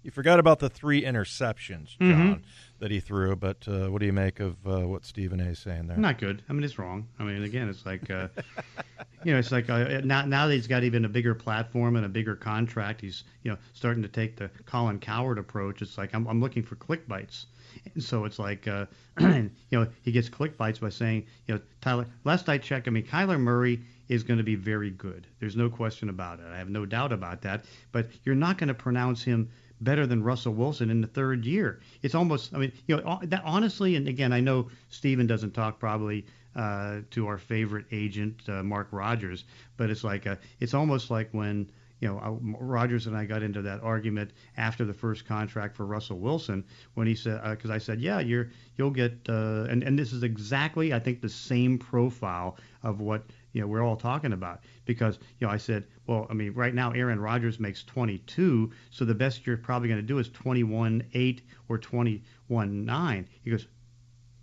You 0.05 0.13
forgot 0.13 0.39
about 0.39 0.61
the 0.61 0.69
three 0.69 1.03
interceptions, 1.03 1.99
Mm-hmm. 1.99 2.35
That 2.85 2.91
he 2.91 3.01
threw. 3.01 3.35
But 3.35 3.67
uh, 3.67 3.87
what 3.87 4.01
do 4.01 4.07
you 4.07 4.13
make 4.13 4.41
of 4.41 4.57
uh, 4.67 4.87
what 4.87 5.07
Stephen 5.07 5.41
A. 5.41 5.45
is 5.45 5.59
saying 5.59 5.87
there? 5.87 5.97
Not 5.97 6.19
good. 6.19 6.43
I 6.51 6.53
mean, 6.53 6.65
it's 6.65 6.79
wrong. 6.79 7.09
I 7.19 7.23
mean, 7.23 7.43
again, 7.43 7.71
it's 7.71 7.87
like, 7.87 8.11
uh, 8.11 8.29
you 9.25 9.33
know, 9.33 9.39
it's 9.39 9.51
like 9.51 9.71
uh, 9.71 10.03
now 10.05 10.27
now 10.27 10.47
that 10.47 10.55
he's 10.55 10.67
got 10.67 10.85
even 10.85 11.07
a 11.07 11.09
bigger 11.09 11.35
platform 11.35 11.97
and 11.97 12.05
a 12.05 12.11
bigger 12.11 12.37
contract, 12.37 13.01
he's 13.01 13.25
you 13.43 13.51
know 13.51 13.57
starting 13.73 14.03
to 14.03 14.09
take 14.11 14.37
the 14.37 14.51
Colin 14.67 14.99
Cowherd 14.99 15.39
approach. 15.39 15.81
It's 15.81 15.97
like 15.97 16.15
I'm, 16.15 16.27
I'm 16.27 16.43
looking 16.43 16.63
for 16.63 16.75
click 16.75 17.09
bites, 17.09 17.47
and 17.95 18.05
so 18.05 18.27
it's 18.27 18.39
like, 18.39 18.69
uh, 18.69 18.85
you 19.19 19.51
know, 19.73 19.87
he 20.03 20.13
gets 20.13 20.29
click 20.29 20.59
bites 20.59 20.81
by 20.81 20.91
saying, 20.91 21.25
you 21.47 21.55
know, 21.55 21.63
Tyler. 21.81 22.07
Last 22.25 22.51
I 22.51 22.59
checked, 22.59 22.87
I 22.87 22.91
mean, 22.91 23.07
Kyler 23.07 23.41
Murray 23.41 23.81
is 24.09 24.23
going 24.23 24.37
to 24.37 24.45
be 24.45 24.57
very 24.57 24.91
good. 24.91 25.27
There's 25.41 25.57
no 25.57 25.71
question 25.71 26.11
about 26.11 26.39
it. 26.39 26.47
I 26.53 26.59
have 26.59 26.69
no 26.69 26.85
doubt 26.85 27.13
about 27.15 27.41
that. 27.43 27.65
But 27.93 28.09
you're 28.25 28.35
not 28.35 28.59
going 28.59 28.69
to 28.69 28.75
pronounce 28.75 29.23
him 29.23 29.51
better 29.85 30.07
than 30.07 30.23
Russell 30.23 30.55
Wilson 30.55 30.91
in 30.91 31.01
the 31.01 31.07
third 31.07 31.45
year. 31.45 31.81
It's 32.03 32.15
almost, 32.15 32.55
I 32.55 32.59
mean, 32.59 32.73
you 32.87 32.97
know, 32.97 33.21
that 33.23 33.43
honestly, 33.45 33.97
and 33.97 34.09
again, 34.09 34.33
I 34.33 34.41
know 34.41 34.71
Steven 34.89 35.27
doesn't 35.27 35.53
talk 35.53 35.79
probably 35.79 36.27
uh, 36.57 37.01
to 37.11 37.27
our 37.27 37.39
favorite 37.39 37.87
agent, 37.93 38.41
uh, 38.49 38.63
Mark 38.63 38.89
Rodgers, 38.91 39.45
but 39.77 39.91
it's 39.91 40.05
like, 40.05 40.27
a, 40.27 40.39
it's 40.61 40.75
almost 40.75 41.11
like 41.11 41.29
when, 41.33 41.71
you 42.01 42.09
know, 42.09 42.19
uh, 42.19 42.31
Rodgers 42.59 43.07
and 43.07 43.17
I 43.17 43.25
got 43.25 43.43
into 43.43 43.63
that 43.63 43.83
argument 43.83 44.31
after 44.57 44.85
the 44.85 44.95
first 44.95 45.27
contract 45.27 45.77
for 45.77 45.87
Russell 45.87 46.19
Wilson 46.19 46.65
when 46.95 47.07
he 47.07 47.15
said, 47.15 47.43
because 47.51 47.71
I 47.71 47.79
said, 47.79 48.01
yeah, 48.01 48.21
you're, 48.21 48.51
you'll 48.77 48.91
get, 48.91 49.19
uh, 49.29 49.67
and, 49.69 49.83
and 49.83 49.99
this 49.99 50.13
is 50.13 50.23
exactly, 50.23 50.93
I 50.93 50.99
think, 50.99 51.21
the 51.21 51.29
same 51.29 51.79
profile 51.79 52.57
of 52.83 53.01
what, 53.01 53.25
you 53.55 53.61
know, 53.61 53.69
we're 53.69 53.83
all 53.83 53.97
talking 53.97 54.33
about 54.33 54.61
because, 54.85 55.19
you 55.39 55.47
know, 55.47 55.53
I 55.53 55.57
said, 55.57 55.87
well, 56.07 56.27
I 56.29 56.35
mean, 56.35 56.53
right 56.53 56.75
now 56.75 56.91
Aaron 56.91 57.21
Rodgers 57.21 57.61
makes 57.61 57.85
22, 57.85 58.71
so 58.91 59.05
the 59.05 59.15
best 59.15 59.47
you're 59.47 59.57
probably 59.57 59.89
going 59.89 60.01
to 60.01 60.07
do 60.07 60.19
is 60.19 60.29
21.8 60.29 61.41
or 61.69 61.79
21.9. 61.79 63.27
He 63.43 63.51
goes, 63.51 63.67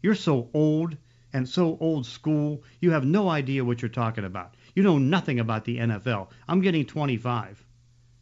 you're 0.01 0.15
so 0.15 0.49
old 0.53 0.97
and 1.33 1.47
so 1.47 1.77
old 1.81 2.05
school. 2.05 2.63
You 2.79 2.91
have 2.91 3.05
no 3.05 3.29
idea 3.29 3.65
what 3.65 3.81
you're 3.81 3.89
talking 3.89 4.23
about. 4.23 4.55
You 4.75 4.83
know 4.83 4.97
nothing 4.97 5.41
about 5.41 5.65
the 5.65 5.77
NFL. 5.77 6.29
I'm 6.47 6.61
getting 6.61 6.85
25. 6.85 7.63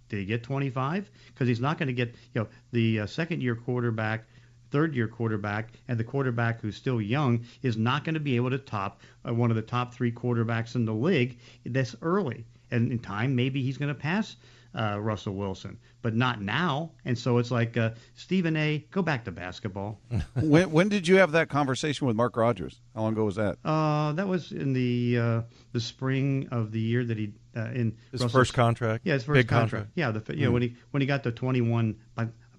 Did 0.09 0.19
he 0.19 0.25
get 0.25 0.41
25? 0.41 1.11
Because 1.27 1.47
he's 1.47 1.61
not 1.61 1.77
going 1.77 1.87
to 1.87 1.93
get, 1.93 2.15
you 2.33 2.41
know, 2.41 2.47
the 2.71 3.01
uh, 3.01 3.05
second 3.05 3.41
year 3.43 3.55
quarterback, 3.55 4.25
third 4.71 4.95
year 4.95 5.07
quarterback, 5.07 5.69
and 5.87 5.99
the 5.99 6.03
quarterback 6.03 6.61
who's 6.61 6.75
still 6.75 7.01
young 7.01 7.45
is 7.61 7.77
not 7.77 8.03
going 8.03 8.13
to 8.15 8.19
be 8.19 8.35
able 8.35 8.49
to 8.51 8.57
top 8.57 9.01
uh, 9.27 9.33
one 9.33 9.49
of 9.49 9.55
the 9.55 9.61
top 9.61 9.93
three 9.93 10.11
quarterbacks 10.11 10.75
in 10.75 10.85
the 10.85 10.93
league 10.93 11.39
this 11.65 11.95
early. 12.01 12.45
And 12.71 12.91
in 12.91 12.99
time, 12.99 13.35
maybe 13.35 13.63
he's 13.63 13.77
going 13.77 13.89
to 13.93 13.99
pass 13.99 14.35
uh, 14.77 14.99
Russell 15.01 15.33
Wilson, 15.33 15.79
but 16.03 16.13
not 16.15 16.39
now. 16.39 16.91
And 17.03 17.17
so 17.17 17.39
it's 17.39 17.49
like, 17.49 17.75
uh, 17.75 17.89
Stephen 18.13 18.55
A., 18.55 18.85
go 18.91 19.01
back 19.01 19.25
to 19.25 19.31
basketball. 19.31 19.99
when, 20.35 20.69
when 20.71 20.89
did 20.89 21.07
you 21.07 21.15
have 21.15 21.31
that 21.31 21.49
conversation 21.49 22.05
with 22.05 22.15
Mark 22.15 22.37
Rodgers? 22.37 22.79
How 22.93 23.01
long 23.01 23.13
ago 23.13 23.25
was 23.25 23.35
that? 23.37 23.57
Uh, 23.65 24.11
that 24.11 24.27
was 24.27 24.51
in 24.51 24.73
the 24.73 25.17
uh, 25.17 25.41
the 25.71 25.79
spring 25.79 26.47
of 26.51 26.71
the 26.71 26.79
year 26.79 27.03
that 27.03 27.17
he 27.17 27.33
uh, 27.57 27.61
in 27.73 27.97
His 28.11 28.21
Russell's- 28.21 28.31
first 28.31 28.53
contract. 28.53 29.01
Yeah, 29.07 29.13
his 29.15 29.23
first 29.23 29.33
Big 29.37 29.47
contract. 29.47 29.71
contract. 29.71 29.91
Yeah, 29.95 30.11
the 30.11 30.37
you 30.37 30.45
know 30.45 30.51
when 30.51 30.61
he 30.61 30.75
when 30.91 31.01
he 31.01 31.07
got 31.07 31.23
the 31.23 31.31
twenty 31.31 31.61
one. 31.61 31.95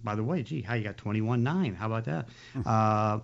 By 0.03 0.13
by 0.13 0.17
the 0.17 0.25
way, 0.25 0.43
gee, 0.43 0.63
how 0.63 0.75
you 0.75 0.85
got 0.85 0.97
twenty 0.97 1.21
one 1.21 1.43
nine? 1.43 1.75
How 1.75 1.87
about 1.87 2.05
that? 2.05 2.29
uh, 2.67 3.21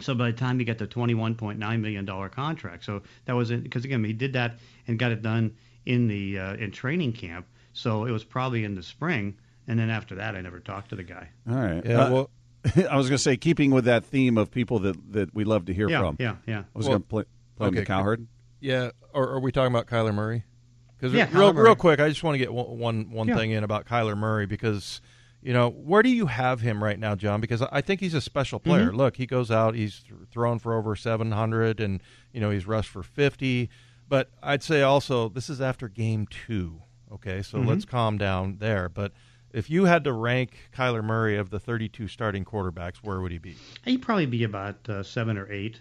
so 0.00 0.14
by 0.14 0.30
the 0.30 0.36
time 0.36 0.58
he 0.58 0.64
got 0.64 0.78
the 0.78 0.86
twenty 0.86 1.14
one 1.14 1.34
point 1.34 1.58
nine 1.58 1.82
million 1.82 2.04
dollar 2.04 2.28
contract, 2.28 2.84
so 2.84 3.02
that 3.24 3.34
was 3.34 3.50
because 3.50 3.84
again 3.84 4.02
he 4.04 4.12
did 4.12 4.32
that 4.34 4.58
and 4.86 4.98
got 4.98 5.10
it 5.12 5.22
done 5.22 5.56
in 5.86 6.06
the 6.08 6.38
uh, 6.38 6.54
in 6.54 6.70
training 6.70 7.12
camp. 7.12 7.46
So 7.72 8.04
it 8.04 8.10
was 8.10 8.24
probably 8.24 8.64
in 8.64 8.74
the 8.74 8.82
spring, 8.82 9.36
and 9.66 9.78
then 9.78 9.90
after 9.90 10.14
that, 10.16 10.34
I 10.36 10.40
never 10.40 10.60
talked 10.60 10.90
to 10.90 10.96
the 10.96 11.02
guy. 11.04 11.28
All 11.48 11.54
right. 11.56 11.84
Yeah, 11.84 12.00
Uh, 12.04 12.10
well, 12.12 12.30
I 12.90 12.96
was 12.96 13.08
going 13.08 13.16
to 13.16 13.18
say, 13.18 13.36
keeping 13.36 13.70
with 13.70 13.84
that 13.84 14.04
theme 14.04 14.36
of 14.36 14.50
people 14.50 14.80
that, 14.80 15.12
that 15.12 15.32
we 15.34 15.44
love 15.44 15.66
to 15.66 15.74
hear 15.74 15.88
Yeah, 15.88 16.00
from. 16.00 16.16
yeah, 16.18 16.36
yeah. 16.46 16.58
I 16.60 16.64
was 16.78 16.86
Well, 16.88 16.94
going 16.98 17.02
to 17.02 17.08
play, 17.08 17.24
play 17.56 17.68
him 17.68 17.74
okay, 17.74 17.80
the 17.80 17.86
Cowherd. 17.86 18.26
Yeah, 18.60 18.90
or 19.12 19.28
are 19.28 19.38
we 19.38 19.52
talking 19.52 19.72
about 19.72 19.86
Kyler 19.86 20.12
Murray? 20.12 20.42
Because 20.96 21.12
Yeah, 21.12 21.28
real, 21.32 21.52
Murray. 21.52 21.66
real 21.66 21.76
quick, 21.76 22.00
I 22.00 22.08
just 22.08 22.24
want 22.24 22.34
to 22.34 22.38
get 22.38 22.52
one 22.52 22.78
one, 22.78 23.10
one 23.12 23.28
Yeah. 23.28 23.36
thing 23.36 23.52
in 23.52 23.62
about 23.62 23.86
Kyler 23.86 24.16
Murray 24.16 24.46
because 24.46 25.00
you 25.42 25.52
know 25.52 25.68
where 25.70 26.02
do 26.02 26.08
you 26.10 26.26
have 26.26 26.60
him 26.60 26.82
right 26.82 26.98
now, 26.98 27.14
John? 27.14 27.40
Because 27.40 27.62
I 27.62 27.80
think 27.80 28.00
he's 28.00 28.14
a 28.14 28.20
special 28.20 28.58
player. 28.58 28.88
Mm-hmm. 28.88 28.96
Look, 28.96 29.16
he 29.16 29.26
goes 29.26 29.50
out, 29.50 29.74
he's 29.74 30.00
th- 30.00 30.28
thrown 30.30 30.58
for 30.58 30.74
over 30.76 30.96
seven 30.96 31.32
hundred, 31.32 31.80
and 31.80 32.00
you 32.32 32.40
know 32.40 32.50
he's 32.50 32.66
rushed 32.66 32.90
for 32.90 33.02
fifty. 33.02 33.70
But 34.08 34.30
I'd 34.42 34.62
say 34.62 34.82
also 34.82 35.28
this 35.28 35.48
is 35.50 35.60
after 35.60 35.88
game 35.88 36.26
two. 36.26 36.82
Okay, 37.12 37.42
so 37.42 37.58
Mm-hmm. 37.58 37.68
let's 37.68 37.84
calm 37.84 38.18
down 38.18 38.56
there. 38.58 38.88
But 38.88 39.12
if 39.52 39.70
you 39.70 39.84
had 39.86 40.04
to 40.04 40.12
rank 40.12 40.58
Kyler 40.76 41.02
Murray 41.02 41.36
of 41.38 41.50
the 41.50 41.58
thirty-two 41.60 42.08
starting 42.08 42.44
quarterbacks, 42.44 42.96
where 42.96 43.20
would 43.20 43.32
he 43.32 43.38
be? 43.38 43.56
He'd 43.84 44.02
probably 44.02 44.26
be 44.26 44.44
about 44.44 44.88
uh, 44.88 45.02
seven 45.02 45.38
or 45.38 45.50
eight. 45.50 45.80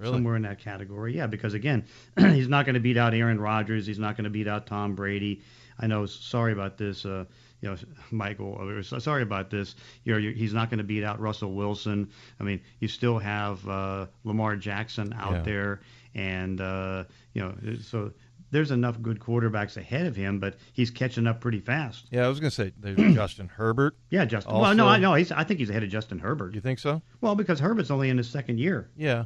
Really? 0.00 0.14
Somewhere 0.14 0.36
in 0.36 0.42
that 0.42 0.58
category, 0.58 1.14
yeah. 1.16 1.26
Because 1.26 1.54
again, 1.54 1.84
he's 2.18 2.48
not 2.48 2.64
going 2.64 2.74
to 2.74 2.80
beat 2.80 2.96
out 2.96 3.14
Aaron 3.14 3.38
Rodgers. 3.40 3.86
He's 3.86 3.98
not 3.98 4.16
going 4.16 4.24
to 4.24 4.30
beat 4.30 4.48
out 4.48 4.66
Tom 4.66 4.94
Brady. 4.94 5.42
I 5.78 5.86
know. 5.86 6.06
Sorry 6.06 6.52
about 6.52 6.76
this. 6.78 7.04
Uh, 7.04 7.24
you 7.60 7.68
know, 7.70 7.76
Michael, 8.10 8.78
uh, 8.78 8.82
sorry 9.00 9.22
about 9.22 9.50
this. 9.50 9.76
You're, 10.04 10.18
you're, 10.18 10.32
he's 10.32 10.54
not 10.54 10.70
going 10.70 10.78
to 10.78 10.84
beat 10.84 11.04
out 11.04 11.20
Russell 11.20 11.52
Wilson. 11.52 12.10
I 12.40 12.44
mean, 12.44 12.60
you 12.80 12.88
still 12.88 13.18
have 13.18 13.66
uh, 13.68 14.06
Lamar 14.24 14.56
Jackson 14.56 15.12
out 15.12 15.32
Yeah. 15.32 15.42
there, 15.42 15.80
and 16.14 16.60
uh, 16.60 17.04
you 17.34 17.42
know, 17.42 17.54
so 17.82 18.12
there's 18.50 18.70
enough 18.72 19.00
good 19.00 19.20
quarterbacks 19.20 19.76
ahead 19.76 20.06
of 20.06 20.16
him, 20.16 20.40
but 20.40 20.56
he's 20.72 20.90
catching 20.90 21.26
up 21.26 21.40
pretty 21.40 21.60
fast. 21.60 22.06
Yeah, 22.10 22.24
I 22.24 22.28
was 22.28 22.40
going 22.40 22.50
to 22.50 22.54
say 22.56 22.72
there's 22.78 22.96
Justin 23.14 23.48
Herbert. 23.48 23.94
Yeah, 24.10 24.24
Justin. 24.24 24.54
well, 24.58 24.74
no, 24.74 24.88
I 24.88 24.98
know. 24.98 25.14
He's, 25.14 25.30
I 25.30 25.44
think 25.44 25.60
he's 25.60 25.70
ahead 25.70 25.84
of 25.84 25.88
Justin 25.90 26.18
Herbert. 26.18 26.54
You 26.54 26.60
think 26.60 26.78
so? 26.80 27.00
Well, 27.20 27.34
because 27.36 27.60
Herbert's 27.60 27.90
only 27.92 28.10
in 28.10 28.18
his 28.18 28.28
second 28.28 28.58
year. 28.58 28.90
Yeah, 28.96 29.24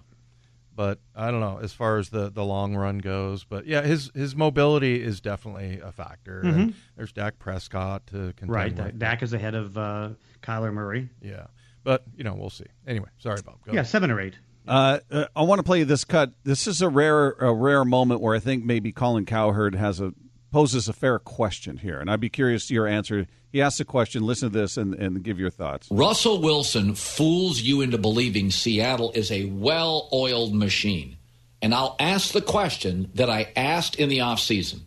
but 0.74 0.98
I 1.14 1.30
don't 1.30 1.40
know 1.40 1.58
as 1.62 1.72
far 1.72 1.98
as 1.98 2.08
the, 2.10 2.30
the 2.30 2.44
long 2.44 2.74
run 2.74 2.98
goes. 2.98 3.44
But 3.44 3.66
yeah, 3.66 3.82
his 3.82 4.10
his 4.14 4.34
mobility 4.34 5.02
is 5.02 5.20
definitely 5.20 5.80
a 5.80 5.92
factor. 5.92 6.40
And 6.40 6.74
there's 6.96 7.12
Dak 7.12 7.38
Prescott 7.38 8.06
to 8.08 8.32
contend 8.36 8.50
Mm-hmm. 8.50 8.50
Right. 8.52 8.76
with. 8.76 8.98
Dak 8.98 9.22
is 9.22 9.32
ahead 9.32 9.54
of 9.54 9.76
uh, 9.78 10.10
Kyler 10.42 10.72
Murray. 10.72 11.08
Yeah, 11.22 11.46
but 11.82 12.02
you 12.16 12.24
know 12.24 12.34
we'll 12.34 12.50
see. 12.50 12.66
Anyway, 12.86 13.08
sorry 13.18 13.40
Bob. 13.44 13.56
Go. 13.64 13.72
Yeah, 13.72 13.82
seven 13.82 14.10
or 14.10 14.20
eight. 14.20 14.34
Uh, 14.66 14.98
uh, 15.10 15.26
I 15.36 15.42
want 15.42 15.58
to 15.58 15.62
play 15.62 15.82
this 15.82 16.04
cut. 16.04 16.32
This 16.44 16.66
is 16.66 16.80
a 16.80 16.88
rare, 16.88 17.32
a 17.32 17.52
rare 17.52 17.84
moment 17.84 18.22
where 18.22 18.34
I 18.34 18.38
think 18.38 18.64
maybe 18.64 18.92
Colin 18.92 19.26
Cowherd 19.26 19.74
has 19.74 20.00
a 20.00 20.14
poses 20.54 20.88
a 20.88 20.92
fair 20.92 21.18
question 21.18 21.78
here, 21.78 21.98
and 21.98 22.08
I'd 22.08 22.20
be 22.20 22.28
curious 22.28 22.68
to 22.68 22.74
your 22.74 22.86
answer. 22.86 23.26
He 23.50 23.60
asks 23.60 23.80
a 23.80 23.84
question. 23.84 24.22
Listen 24.22 24.52
to 24.52 24.56
this 24.56 24.76
and, 24.76 24.94
and 24.94 25.20
give 25.20 25.40
your 25.40 25.50
thoughts. 25.50 25.88
Russell 25.90 26.40
Wilson 26.40 26.94
fools 26.94 27.60
you 27.60 27.80
into 27.80 27.98
believing 27.98 28.52
Seattle 28.52 29.10
is 29.16 29.32
a 29.32 29.46
well 29.46 30.08
oiled 30.12 30.54
machine. 30.54 31.16
And 31.60 31.74
I'll 31.74 31.96
ask 31.98 32.30
the 32.30 32.40
question 32.40 33.10
that 33.14 33.28
I 33.28 33.50
asked 33.56 33.96
in 33.96 34.08
the 34.08 34.18
offseason 34.18 34.82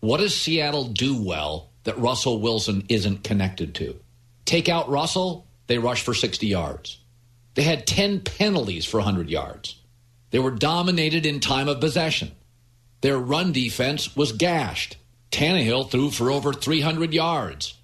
What 0.00 0.18
does 0.18 0.34
Seattle 0.34 0.88
do 0.88 1.22
well 1.22 1.70
that 1.84 1.96
Russell 1.98 2.40
Wilson 2.40 2.84
isn't 2.88 3.22
connected 3.22 3.76
to? 3.76 3.94
Take 4.44 4.68
out 4.68 4.90
Russell, 4.90 5.46
they 5.68 5.78
rush 5.78 6.02
for 6.02 6.14
60 6.14 6.48
yards. 6.48 6.98
They 7.54 7.62
had 7.62 7.86
10 7.86 8.22
penalties 8.22 8.84
for 8.84 8.96
100 8.96 9.30
yards. 9.30 9.80
They 10.32 10.40
were 10.40 10.50
dominated 10.50 11.26
in 11.26 11.38
time 11.38 11.68
of 11.68 11.78
possession. 11.78 12.32
Their 13.00 13.18
run 13.18 13.52
defense 13.52 14.16
was 14.16 14.32
gashed. 14.32 14.96
Tannehill 15.30 15.90
threw 15.90 16.10
for 16.10 16.30
over 16.30 16.52
300 16.52 17.12
yards. 17.12 17.74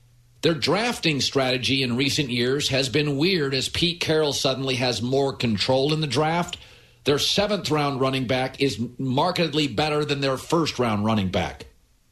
Their 0.43 0.55
drafting 0.55 1.21
strategy 1.21 1.83
in 1.83 1.97
recent 1.97 2.31
years 2.31 2.69
has 2.71 2.89
been 2.89 3.17
weird 3.17 3.55
as 3.55 3.69
Pete 3.69 4.01
Carroll 4.01 4.33
suddenly 4.33 4.75
has 4.77 5.01
more 5.01 5.33
control 5.33 5.93
in 5.93 6.01
the 6.01 6.07
draft. 6.07 6.57
Their 7.05 7.19
seventh 7.19 7.71
round 7.71 8.01
running 8.01 8.27
back 8.27 8.61
is 8.61 8.81
markedly 8.99 9.69
better 9.69 10.05
than 10.05 10.21
their 10.21 10.37
first 10.37 10.79
round 10.79 11.05
running 11.05 11.31
back. 11.31 11.67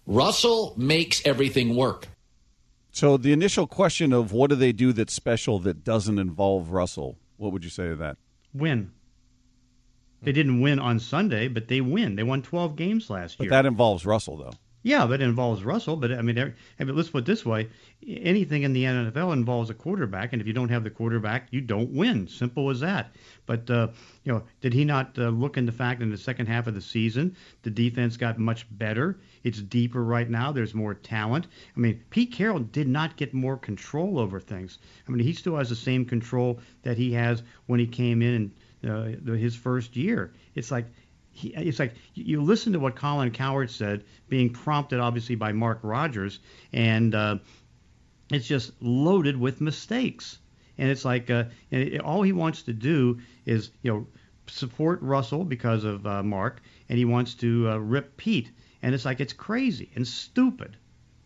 Russell 0.06 0.74
makes 0.76 1.24
everything 1.24 1.74
work. 1.74 2.08
So 2.92 3.16
the 3.16 3.32
initial 3.32 3.66
question 3.66 4.12
of 4.12 4.32
what 4.32 4.50
do 4.50 4.56
they 4.56 4.72
do 4.72 4.92
that's 4.92 5.12
special 5.12 5.58
that 5.60 5.84
doesn't 5.84 6.18
involve 6.18 6.70
Russell? 6.70 7.18
What 7.36 7.52
would 7.52 7.64
you 7.64 7.70
say 7.70 7.88
to 7.88 7.96
that? 7.96 8.16
Win. 8.52 8.92
They 10.22 10.32
didn't 10.32 10.60
win 10.60 10.78
on 10.78 10.98
Sunday, 10.98 11.48
but 11.48 11.68
they 11.68 11.80
win. 11.80 12.16
They 12.16 12.22
won 12.22 12.42
12 12.42 12.76
games 12.76 13.08
last 13.10 13.38
But 13.38 13.44
year. 13.44 13.50
that 13.50 13.66
involves 13.66 14.04
Russell, 14.04 14.36
though. 14.36 14.52
Yeah, 14.82 15.06
but 15.06 15.20
it 15.20 15.24
involves 15.24 15.62
Russell. 15.62 15.96
But 15.96 16.10
I 16.12 16.22
mean, 16.22 16.38
I 16.38 16.84
mean, 16.84 16.96
let's 16.96 17.10
put 17.10 17.18
it 17.18 17.26
this 17.26 17.44
way: 17.44 17.68
anything 18.08 18.62
in 18.62 18.72
the 18.72 18.84
NFL 18.84 19.34
involves 19.34 19.68
a 19.68 19.74
quarterback, 19.74 20.32
and 20.32 20.40
if 20.40 20.48
you 20.48 20.54
don't 20.54 20.70
have 20.70 20.84
the 20.84 20.90
quarterback, 20.90 21.48
you 21.50 21.60
don't 21.60 21.90
win. 21.92 22.26
Simple 22.28 22.70
as 22.70 22.80
that. 22.80 23.14
But 23.44 23.68
uh, 23.68 23.88
you 24.24 24.32
know, 24.32 24.42
did 24.62 24.72
he 24.72 24.86
not 24.86 25.18
uh, 25.18 25.28
look 25.28 25.58
in 25.58 25.66
the 25.66 25.72
fact 25.72 26.00
in 26.00 26.10
the 26.10 26.16
second 26.16 26.46
half 26.46 26.66
of 26.66 26.72
the 26.74 26.80
season 26.80 27.36
the 27.62 27.68
defense 27.68 28.16
got 28.16 28.38
much 28.38 28.66
better? 28.70 29.20
It's 29.44 29.60
deeper 29.60 30.02
right 30.02 30.30
now. 30.30 30.50
There's 30.50 30.74
more 30.74 30.94
talent. 30.94 31.46
I 31.76 31.80
mean, 31.80 32.02
Pete 32.08 32.32
Carroll 32.32 32.60
did 32.60 32.88
not 32.88 33.18
get 33.18 33.34
more 33.34 33.58
control 33.58 34.18
over 34.18 34.40
things. 34.40 34.78
I 35.06 35.10
mean, 35.10 35.22
he 35.22 35.34
still 35.34 35.56
has 35.56 35.68
the 35.68 35.76
same 35.76 36.06
control 36.06 36.58
that 36.84 36.96
he 36.96 37.12
has 37.12 37.42
when 37.66 37.80
he 37.80 37.86
came 37.86 38.22
in 38.22 38.52
uh, 38.88 39.32
his 39.32 39.54
first 39.56 39.96
year. 39.96 40.32
It's 40.54 40.70
like 40.70 40.86
he, 41.32 41.48
it's 41.54 41.78
like 41.78 41.94
you 42.14 42.42
listen 42.42 42.72
to 42.72 42.78
what 42.80 42.96
Colin 42.96 43.30
Cowherd 43.30 43.70
said, 43.70 44.04
being 44.28 44.50
prompted 44.52 45.00
obviously 45.00 45.34
by 45.36 45.52
Mark 45.52 45.80
Rodgers, 45.82 46.38
and 46.72 47.14
uh, 47.14 47.38
it's 48.30 48.46
just 48.46 48.72
loaded 48.80 49.36
with 49.36 49.60
mistakes. 49.60 50.38
And 50.78 50.88
it's 50.88 51.04
like 51.04 51.30
uh, 51.30 51.44
and 51.70 51.82
it, 51.82 52.00
all 52.00 52.22
he 52.22 52.32
wants 52.32 52.62
to 52.62 52.72
do 52.72 53.20
is 53.44 53.70
you 53.82 53.92
know 53.92 54.06
support 54.46 55.00
Russell 55.02 55.44
because 55.44 55.84
of 55.84 56.06
uh, 56.06 56.22
Mark, 56.22 56.60
and 56.88 56.98
he 56.98 57.04
wants 57.04 57.34
to 57.34 57.70
uh, 57.70 57.76
rip 57.76 58.16
Pete. 58.16 58.50
And 58.82 58.94
it's 58.94 59.04
like 59.04 59.20
it's 59.20 59.34
crazy 59.34 59.90
and 59.94 60.08
stupid. 60.08 60.76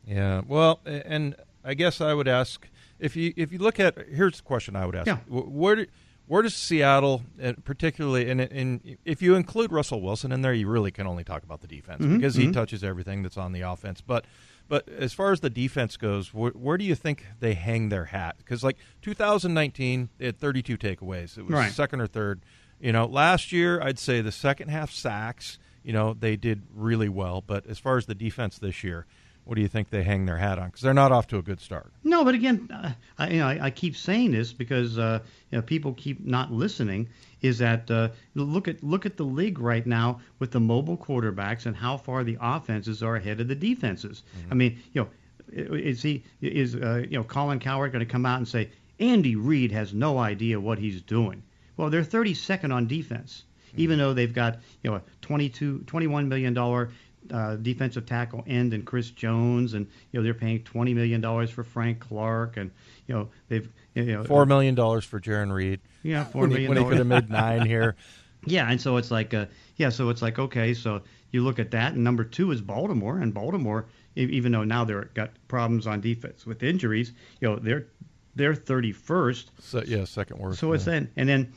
Yeah. 0.07 0.43
Well, 0.47 0.81
and 0.85 1.37
I 1.65 1.75
guess 1.75 2.01
I 2.01 2.13
would 2.13 2.27
ask 2.29 2.67
if 2.99 3.15
you 3.17 3.33
if 3.37 3.53
you 3.53 3.59
look 3.59 3.79
at 3.79 3.97
here's 4.09 4.39
the 4.39 4.43
question 4.43 4.75
I 4.77 4.85
would 4.87 4.97
ask. 4.97 5.07
Yeah. 5.07 5.19
Wh- 5.29 5.51
Where 5.55 5.77
do, 5.77 5.87
where 6.27 6.43
does 6.43 6.55
Seattle, 6.55 7.23
particularly, 7.65 8.31
and, 8.31 8.41
and 8.41 8.97
if 9.05 9.21
you 9.21 9.35
include 9.35 9.73
Russell 9.73 10.01
Wilson 10.01 10.33
in 10.33 10.43
there, 10.43 10.55
you 10.55 10.69
really 10.69 10.91
can 10.91 11.07
only 11.07 11.25
talk 11.25 11.43
about 11.43 11.61
the 11.61 11.67
defense 11.67 12.03
mm-hmm, 12.03 12.17
because 12.17 12.35
he 12.35 12.45
mm-hmm. 12.45 12.53
touches 12.53 12.83
everything 12.83 13.23
that's 13.23 13.37
on 13.37 13.53
the 13.53 13.61
offense. 13.61 14.01
But 14.01 14.25
but 14.67 14.89
as 14.89 15.13
far 15.13 15.33
as 15.33 15.41
the 15.41 15.51
defense 15.51 15.97
goes, 15.97 16.33
where, 16.33 16.53
where 16.53 16.79
do 16.79 16.85
you 16.85 16.95
think 16.95 17.27
they 17.41 17.55
hang 17.55 17.91
their 17.91 18.07
hat? 18.07 18.37
Because 18.39 18.65
like 18.65 18.79
2019, 19.03 20.09
they 20.19 20.27
had 20.27 20.39
32 20.39 20.79
takeaways. 20.79 21.37
It 21.37 21.43
was 21.43 21.53
Right. 21.53 21.73
second 21.73 22.01
or 22.01 22.07
third. 22.07 22.41
You 22.81 22.93
know, 22.93 23.05
last 23.05 23.53
year 23.53 23.81
I'd 23.83 23.99
say 23.99 24.21
the 24.21 24.33
second 24.33 24.69
half 24.69 24.91
sacks. 24.91 25.59
You 25.83 25.93
know, 25.93 26.15
they 26.15 26.37
did 26.37 26.63
really 26.75 27.11
well. 27.11 27.43
But 27.47 27.67
as 27.67 27.79
far 27.79 27.99
as 27.99 28.07
the 28.07 28.15
defense 28.15 28.59
this 28.59 28.83
year, 28.83 29.05
what 29.45 29.57
do 29.57 29.61
you 29.61 29.69
think 29.69 29.91
they 29.91 30.03
hang 30.03 30.27
their 30.27 30.39
hat 30.39 30.59
on? 30.59 30.67
Because 30.67 30.81
they're 30.83 30.95
not 30.95 31.13
off 31.13 31.27
to 31.29 31.39
a 31.39 31.43
good 31.43 31.61
start. 31.61 31.93
No, 32.03 32.25
but 32.25 32.35
again, 32.35 32.69
uh, 32.73 32.93
I, 33.19 33.31
you 33.31 33.39
know, 33.39 33.47
I, 33.47 33.67
I 33.67 33.71
keep 33.71 33.97
saying 33.97 34.33
this 34.33 34.53
because 34.53 34.99
uh, 34.99 35.21
you 35.51 35.59
know, 35.59 35.63
people 35.63 35.93
keep 35.95 36.25
not 36.25 36.51
listening. 36.53 37.09
Is 37.43 37.59
that 37.59 37.91
uh, 37.91 38.09
look 38.35 38.69
at 38.69 38.83
look 38.83 39.05
at 39.05 39.19
the 39.19 39.25
league 39.25 39.59
right 39.59 39.87
now 39.87 40.21
with 40.39 40.51
the 40.51 40.61
mobile 40.61 40.97
quarterbacks 40.97 41.67
and 41.67 41.77
how 41.77 41.99
far 41.99 42.25
the 42.25 42.39
offenses 42.41 43.03
are 43.03 43.17
ahead 43.17 43.41
of 43.41 43.49
the 43.49 43.55
defenses. 43.55 44.23
I 44.51 44.55
mean, 44.55 44.79
you 44.95 45.03
know, 45.03 45.09
is 45.53 46.03
he 46.03 46.25
is 46.41 46.75
uh, 46.75 47.05
you 47.09 47.19
know 47.19 47.25
Colin 47.25 47.59
Cowherd 47.59 47.93
going 47.93 48.05
to 48.05 48.11
come 48.11 48.25
out 48.25 48.39
and 48.39 48.49
say 48.49 48.71
Andy 48.99 49.37
Reid 49.37 49.73
has 49.73 49.93
no 49.93 50.19
idea 50.19 50.59
what 50.59 50.79
he's 50.79 51.03
doing? 51.03 51.43
Well, 51.77 51.91
they're 51.91 52.03
32nd 52.03 52.73
on 52.73 52.87
defense, 52.87 53.45
even 53.77 53.99
though 53.99 54.15
they've 54.15 54.33
got 54.33 54.61
you 54.83 54.91
know 54.91 54.97
a 54.97 55.03
22 55.21 55.81
21 55.81 56.29
million 56.29 56.55
dollar 56.55 56.91
uh, 57.33 57.57
defensive 57.57 58.07
tackle 58.07 58.45
end 58.47 58.75
and 58.75 58.85
Chris 58.85 59.11
Jones, 59.11 59.75
and 59.75 59.87
you 60.13 60.21
know 60.21 60.25
they're 60.25 60.35
paying 60.35 60.63
twenty 60.65 60.95
million 60.95 61.21
dollars 61.21 61.51
for 61.51 61.65
Frank 61.65 62.01
Clark, 62.01 62.57
and 62.57 62.71
you 63.07 63.15
know 63.15 63.29
they've 63.49 63.69
you 63.95 64.05
know 64.05 64.25
Four 64.25 64.47
million 64.47 64.75
dollars 64.75 65.05
for 65.05 65.21
Jarran 65.21 65.53
Reed. 65.53 65.81
yeah 66.03 66.25
four 66.25 66.47
million 66.47 66.69
when 66.69 66.77
he, 66.79 66.85
million 66.85 66.99
when 66.99 66.99
he 66.99 67.05
could 67.05 67.09
dollars. 67.09 67.23
have 67.23 67.31
made 67.31 67.59
nine 67.59 67.67
here. 67.67 67.97
Yeah, 68.47 68.71
and 68.71 68.79
so 68.79 68.99
it's 68.99 69.11
like, 69.11 69.33
uh, 69.33 69.47
yeah, 69.77 69.89
so 69.89 70.11
it's 70.11 70.21
like, 70.21 70.39
okay, 70.39 70.75
so 70.75 71.01
you 71.31 71.43
look 71.43 71.59
at 71.59 71.71
that, 71.71 71.95
and 71.95 72.05
number 72.05 72.25
two 72.25 72.51
is 72.51 72.61
Baltimore, 72.61 73.17
and 73.19 73.33
Baltimore, 73.33 73.87
even 74.17 74.53
though 74.53 74.65
now 74.65 74.85
they're 74.85 75.07
got 75.15 75.31
problems 75.49 75.87
on 75.87 76.03
defense 76.03 76.45
with 76.45 76.63
injuries, 76.63 77.13
you 77.41 77.49
know, 77.49 77.57
they're 77.57 77.87
they're 78.35 78.53
31st. 78.55 79.47
So 79.61 79.83
yeah, 79.87 80.05
second 80.05 80.41
worst. 80.41 80.61
So 80.61 80.75
it's 80.75 80.85
then, 80.85 81.11
and 81.17 81.27
then 81.27 81.55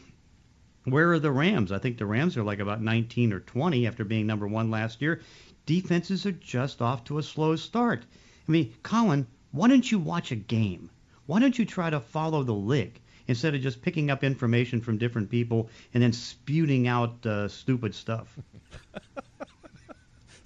where 0.85 1.11
are 1.11 1.19
the 1.19 1.31
Rams? 1.31 1.73
I 1.73 1.77
think 1.79 1.97
the 1.97 2.05
Rams 2.05 2.37
are 2.37 2.43
like 2.43 2.59
about 2.59 2.81
19 2.81 3.33
or 3.33 3.41
20 3.41 3.85
after 3.85 4.05
being 4.05 4.25
number 4.25 4.47
one 4.47 4.71
last 4.71 5.01
year. 5.01 5.19
Defenses 5.67 6.25
are 6.25 6.31
just 6.31 6.81
off 6.81 7.03
to 7.03 7.17
a 7.17 7.23
slow 7.23 7.57
start. 7.57 8.05
I 8.47 8.51
mean, 8.51 8.73
Colin, 8.83 9.27
why 9.51 9.67
don't 9.67 9.91
you 9.91 9.99
watch 9.99 10.31
a 10.31 10.35
game? 10.37 10.89
Why 11.25 11.41
don't 11.41 11.59
you 11.59 11.65
try 11.65 11.89
to 11.89 11.99
follow 11.99 12.41
the 12.41 12.53
league 12.53 13.01
instead 13.27 13.53
of 13.53 13.59
just 13.59 13.81
picking 13.81 14.09
up 14.09 14.23
information 14.23 14.79
from 14.79 14.97
different 14.97 15.29
people 15.29 15.69
and 15.93 16.01
then 16.01 16.13
spewing 16.13 16.87
out 16.87 17.25
uh, 17.25 17.49
stupid 17.49 17.93
stuff? 17.93 18.39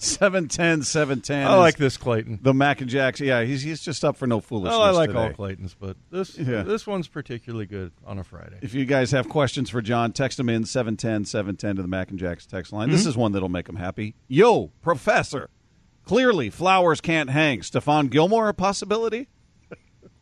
710, 0.03 0.84
710. 0.84 1.48
I 1.48 1.55
like 1.55 1.77
this 1.77 1.98
Clayton. 1.98 2.39
The 2.41 2.53
Mac 2.53 2.81
and 2.81 2.89
Jacks. 2.89 3.20
Yeah, 3.22 3.43
he's, 3.43 3.62
he's 3.62 3.81
just 3.81 4.03
up 4.03 4.17
for 4.17 4.25
no 4.27 4.39
foolishness. 4.41 4.74
Oh, 4.75 4.81
I 4.81 4.89
like 4.91 5.10
today. 5.12 5.20
all 5.20 5.29
Claytons, 5.29 5.75
but 5.79 5.96
this 6.10 6.38
Yeah. 6.38 6.63
this 6.63 6.88
one's 6.88 7.08
particularly 7.08 7.65
good 7.67 7.91
on 8.05 8.17
a 8.17 8.24
Friday. 8.24 8.58
If 8.62 8.74
you 8.74 8.86
guys 8.86 9.12
have 9.12 9.29
questions 9.29 9.70
for 9.70 9.81
John, 9.81 10.12
text 10.12 10.39
him 10.39 10.50
in 10.50 10.65
710 10.65 11.25
710 11.25 11.75
to 11.75 11.81
the 11.81 11.88
Mac 11.88 12.10
and 12.10 12.17
Jacks 12.20 12.46
text 12.46 12.74
line. 12.74 12.88
Mm-hmm. 12.88 12.96
This 12.98 13.05
is 13.05 13.15
one 13.15 13.31
that'll 13.31 13.50
make 13.50 13.70
him 13.70 13.75
happy. 13.75 14.15
Yo, 14.27 14.72
Professor. 14.81 15.50
Clearly, 16.03 16.50
flowers 16.50 17.00
can't 17.00 17.29
hang. 17.29 17.60
Stephon 17.62 18.10
Gilmore 18.10 18.50
a 18.50 18.53
possibility? 18.53 19.27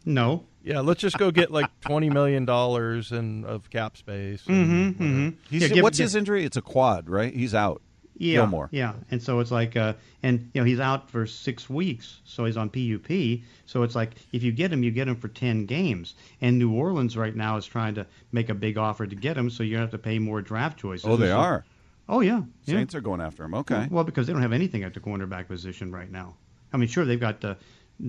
No. 0.05 0.45
Yeah, 0.63 0.79
let's 0.81 1.01
just 1.01 1.17
go 1.17 1.29
get 1.31 1.51
like 1.51 1.67
twenty 1.81 2.09
million 2.09 2.45
dollars 2.45 3.11
and 3.11 3.45
of 3.45 3.69
cap 3.69 3.95
space. 3.97 4.41
Mm-hmm, 4.43 4.51
and 4.51 4.95
whatever. 5.25 5.37
He's, 5.49 5.61
Yeah, 5.63 5.67
give- 5.69 5.83
what's 5.83 5.97
give- 5.97 6.05
his 6.05 6.15
injury? 6.15 6.43
It's 6.45 6.57
a 6.57 6.61
quad, 6.61 7.09
right? 7.09 7.33
He's 7.33 7.53
out. 7.55 7.81
Yeah, 8.19 8.35
Gilmore. 8.41 8.69
Yeah, 8.71 8.93
and 9.11 9.23
so 9.23 9.39
it's 9.39 9.49
like, 9.49 9.75
uh, 9.75 9.93
and 10.21 10.51
you 10.53 10.61
know, 10.61 10.65
he's 10.65 10.79
out 10.79 11.09
for 11.09 11.25
six 11.25 11.69
weeks, 11.69 12.19
so 12.25 12.45
he's 12.45 12.57
on 12.57 12.69
PUP. 12.69 13.41
So 13.65 13.83
it's 13.83 13.95
like, 13.95 14.11
if 14.33 14.43
you 14.43 14.51
get 14.51 14.71
him, 14.71 14.83
you 14.83 14.91
get 14.91 15.07
him 15.07 15.15
for 15.15 15.29
ten 15.29 15.65
games. 15.65 16.15
And 16.41 16.59
New 16.59 16.73
Orleans 16.73 17.15
right 17.17 17.35
now 17.35 17.57
is 17.57 17.65
trying 17.65 17.95
to 17.95 18.05
make 18.31 18.49
a 18.49 18.53
big 18.53 18.77
offer 18.77 19.07
to 19.07 19.15
get 19.15 19.37
him, 19.37 19.49
so 19.49 19.63
you 19.63 19.77
have 19.77 19.91
to 19.91 19.97
pay 19.97 20.19
more 20.19 20.41
draft 20.41 20.77
choices. 20.77 21.05
Oh, 21.05 21.15
they 21.15 21.27
So- 21.27 21.37
are. 21.39 21.65
Oh 22.11 22.19
yeah, 22.21 22.41
yeah. 22.65 22.75
Saints 22.75 22.93
are 22.95 23.01
going 23.01 23.21
after 23.21 23.43
him. 23.43 23.53
Okay. 23.53 23.87
Well, 23.89 24.03
because 24.03 24.27
they 24.27 24.33
don't 24.33 24.41
have 24.41 24.51
anything 24.53 24.83
at 24.83 24.93
the 24.93 24.99
cornerback 24.99 25.47
position 25.47 25.91
right 25.91 26.11
now. 26.11 26.33
I 26.73 26.77
mean, 26.77 26.89
sure 26.89 27.05
they've 27.05 27.19
got 27.19 27.43
uh, 27.45 27.53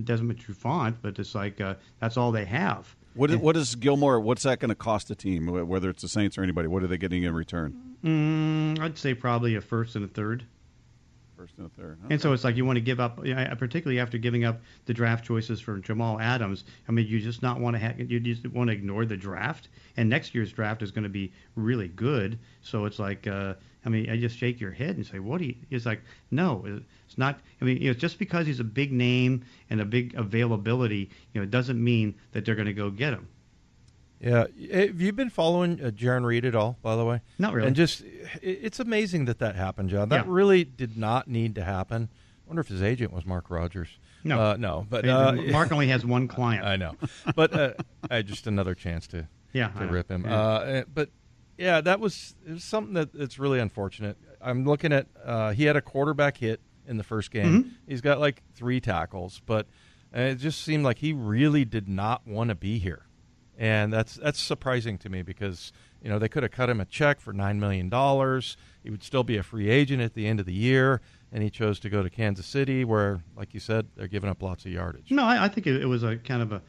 Desmond 0.05 0.39
Trufant, 0.39 0.97
but 1.03 1.19
it's 1.19 1.35
like 1.35 1.61
uh, 1.61 1.75
that's 2.01 2.17
all 2.17 2.33
they 2.33 2.47
have. 2.47 2.95
What, 3.15 3.35
what 3.37 3.57
is 3.57 3.75
Gilmore? 3.75 4.21
What's 4.21 4.45
that 4.45 4.61
going 4.61 4.69
to 4.69 4.75
cost 4.75 5.09
the 5.09 5.15
team? 5.15 5.47
Whether 5.47 5.91
it's 5.91 6.03
the 6.03 6.09
Saints 6.09 6.39
or 6.39 6.43
anybody, 6.43 6.69
what 6.69 6.83
are 6.83 6.87
they 6.87 6.99
getting 6.99 7.25
in 7.25 7.35
return? 7.35 7.97
Mm, 8.05 8.79
I'd 8.79 8.99
say 8.99 9.15
probably 9.15 9.57
a 9.57 9.61
first 9.61 9.97
and 9.97 10.05
a 10.05 10.09
third. 10.09 10.45
First 11.37 11.55
and 11.59 11.67
a 11.67 11.71
third. 11.71 11.99
Okay. 12.05 12.15
And 12.15 12.23
so 12.23 12.33
it's 12.33 12.45
like 12.45 12.57
you 12.57 12.65
want 12.65 12.77
to 12.77 12.83
give 12.83 13.01
up, 13.01 13.17
particularly 13.17 13.99
after 13.99 14.19
giving 14.19 14.45
up 14.45 14.61
the 14.87 14.95
draft 14.95 15.25
choices 15.25 15.61
for 15.61 15.79
Jamal 15.79 16.21
Adams. 16.21 16.65
I 16.89 16.93
mean, 16.93 17.07
you 17.07 17.19
just 17.19 17.43
not 17.43 17.59
want 17.59 17.77
to 17.77 17.81
ha- 17.81 17.95
you 17.97 18.21
just 18.21 18.47
want 18.47 18.69
to 18.69 18.75
ignore 18.75 19.05
the 19.05 19.17
draft. 19.17 19.69
And 19.97 20.09
next 20.09 20.35
year's 20.35 20.53
draft 20.53 20.83
is 20.83 20.91
going 20.91 21.05
to 21.05 21.09
be 21.11 21.33
really 21.57 21.89
good. 21.89 22.39
So 22.63 22.85
it's 22.85 22.99
like, 22.99 23.27
uh, 23.27 23.55
I 23.85 23.89
mean, 23.89 24.11
I 24.11 24.19
just 24.19 24.37
shake 24.37 24.61
your 24.61 24.73
head 24.73 24.97
and 24.97 25.07
say, 25.07 25.19
what 25.19 25.39
do 25.39 25.47
you? 25.47 25.55
It's 25.71 25.87
like, 25.87 26.03
no, 26.31 26.65
it's 27.07 27.19
not. 27.19 27.41
I 27.61 27.65
mean, 27.65 27.81
you 27.81 27.89
know, 27.89 27.95
just 27.95 28.19
because 28.19 28.47
he's 28.47 28.61
a 28.61 28.65
big 28.65 28.93
name 28.93 29.45
and 29.71 29.81
a 29.81 29.85
big 29.85 30.15
availability, 30.15 31.11
you 31.33 31.41
know, 31.41 31.43
it 31.43 31.51
doesn't 31.51 31.83
mean 31.83 32.15
that 32.33 32.45
they're 32.45 32.55
going 32.55 32.67
to 32.67 32.75
go 32.75 32.91
get 32.91 33.13
him. 33.13 33.29
Yeah, 34.21 34.47
have 34.71 35.01
you 35.01 35.15
been 35.15 35.31
following 35.31 35.83
uh, 35.83 35.91
Jarran 35.91 36.27
Reed 36.27 36.45
at 36.45 36.55
all? 36.55 36.77
By 36.83 36.95
the 36.95 37.07
way, 37.07 37.23
not 37.39 37.55
really. 37.55 37.69
And 37.69 37.75
just, 37.75 38.03
it's 38.43 38.79
amazing 38.79 39.25
that 39.25 39.39
that 39.39 39.57
happened, 39.57 39.89
John. 39.89 40.11
That 40.11 40.27
yeah. 40.27 40.33
really 40.33 40.63
did 40.63 40.99
not 40.99 41.27
need 41.27 41.55
to 41.55 41.65
happen. 41.65 42.11
I 42.13 42.43
wonder 42.47 42.61
if 42.61 42.69
his 42.69 42.83
agent 42.83 43.15
was 43.15 43.25
Mark 43.25 43.49
Rodgers. 43.49 43.89
No, 44.23 44.39
uh, 44.39 44.57
no, 44.59 44.87
but 44.91 45.09
uh, 45.09 45.33
Mark 45.33 45.73
only 45.73 45.89
has 45.89 46.05
one 46.05 46.29
client. 46.29 46.65
I 46.67 46.77
know, 46.77 46.97
but 47.35 47.55
uh, 47.55 47.73
I 48.11 48.21
just 48.21 48.47
another 48.47 48.75
chance 48.75 49.07
to 49.09 49.27
yeah 49.55 49.69
to 49.69 49.87
rip 49.87 50.11
him. 50.11 50.25
Yeah. 50.27 50.39
Uh, 50.39 50.59
eh, 50.61 50.85
but 50.93 51.09
yeah, 51.61 51.81
that 51.81 52.01
was, 52.01 52.35
was 52.49 52.65
something 52.65 52.95
that 52.95 53.11
it's 53.15 53.39
really 53.39 53.61
unfortunate. 53.61 54.17
I'm 54.41 54.65
looking 54.65 54.93
at 54.93 55.07
uh, 55.25 55.53
he 55.53 55.65
had 55.65 55.77
a 55.77 55.83
quarterback 55.83 56.39
hit 56.39 56.61
in 56.87 56.97
the 56.97 57.05
first 57.05 57.31
game. 57.31 57.63
Mm-hmm. 57.63 57.69
He's 57.87 58.01
got 58.01 58.19
like 58.19 58.43
three 58.55 58.81
tackles, 58.81 59.41
but 59.47 59.67
it 60.13 60.37
just 60.37 60.63
seemed 60.63 60.85
like 60.85 60.99
he 60.99 61.13
really 61.13 61.65
did 61.65 61.89
not 61.89 62.27
want 62.27 62.49
to 62.49 62.55
be 62.55 62.79
here 62.79 63.07
and 63.61 63.93
that's 63.93 64.15
that's 64.15 64.41
surprising 64.41 64.97
to 64.97 65.11
me 65.11 65.21
because 65.21 65.71
you 66.03 66.09
know 66.09 66.19
they 66.19 66.29
could 66.29 66.43
have 66.43 66.51
cut 66.51 66.71
him 66.71 66.81
a 66.81 66.87
check 66.87 67.21
for 67.21 67.33
nine 67.33 67.61
million 67.61 67.91
dollars. 67.91 68.57
He 68.83 68.91
would 68.91 69.05
still 69.05 69.23
be 69.23 69.37
a 69.37 69.43
free 69.43 69.69
agent 69.69 70.01
at 70.01 70.15
the 70.15 70.27
end 70.27 70.41
of 70.41 70.47
the 70.47 70.55
year, 70.55 71.03
and 71.31 71.43
he 71.43 71.51
chose 71.51 71.79
to 71.81 71.91
go 71.91 72.03
to 72.03 72.09
Kansas 72.09 72.47
City, 72.47 72.85
where, 72.87 73.23
like 73.37 73.53
you 73.53 73.61
said, 73.61 73.87
they're 73.95 74.09
giving 74.09 74.31
up 74.31 74.43
lots 74.43 74.65
of 74.65 74.73
yardage. 74.73 75.11
No, 75.11 75.25
I, 75.25 75.45
I 75.45 75.49
think 75.49 75.67
it, 75.67 75.83
it, 75.83 75.85
was 75.85 76.03
a 76.03 76.17
kind 76.17 76.41
of 76.41 76.53
a 76.53 76.63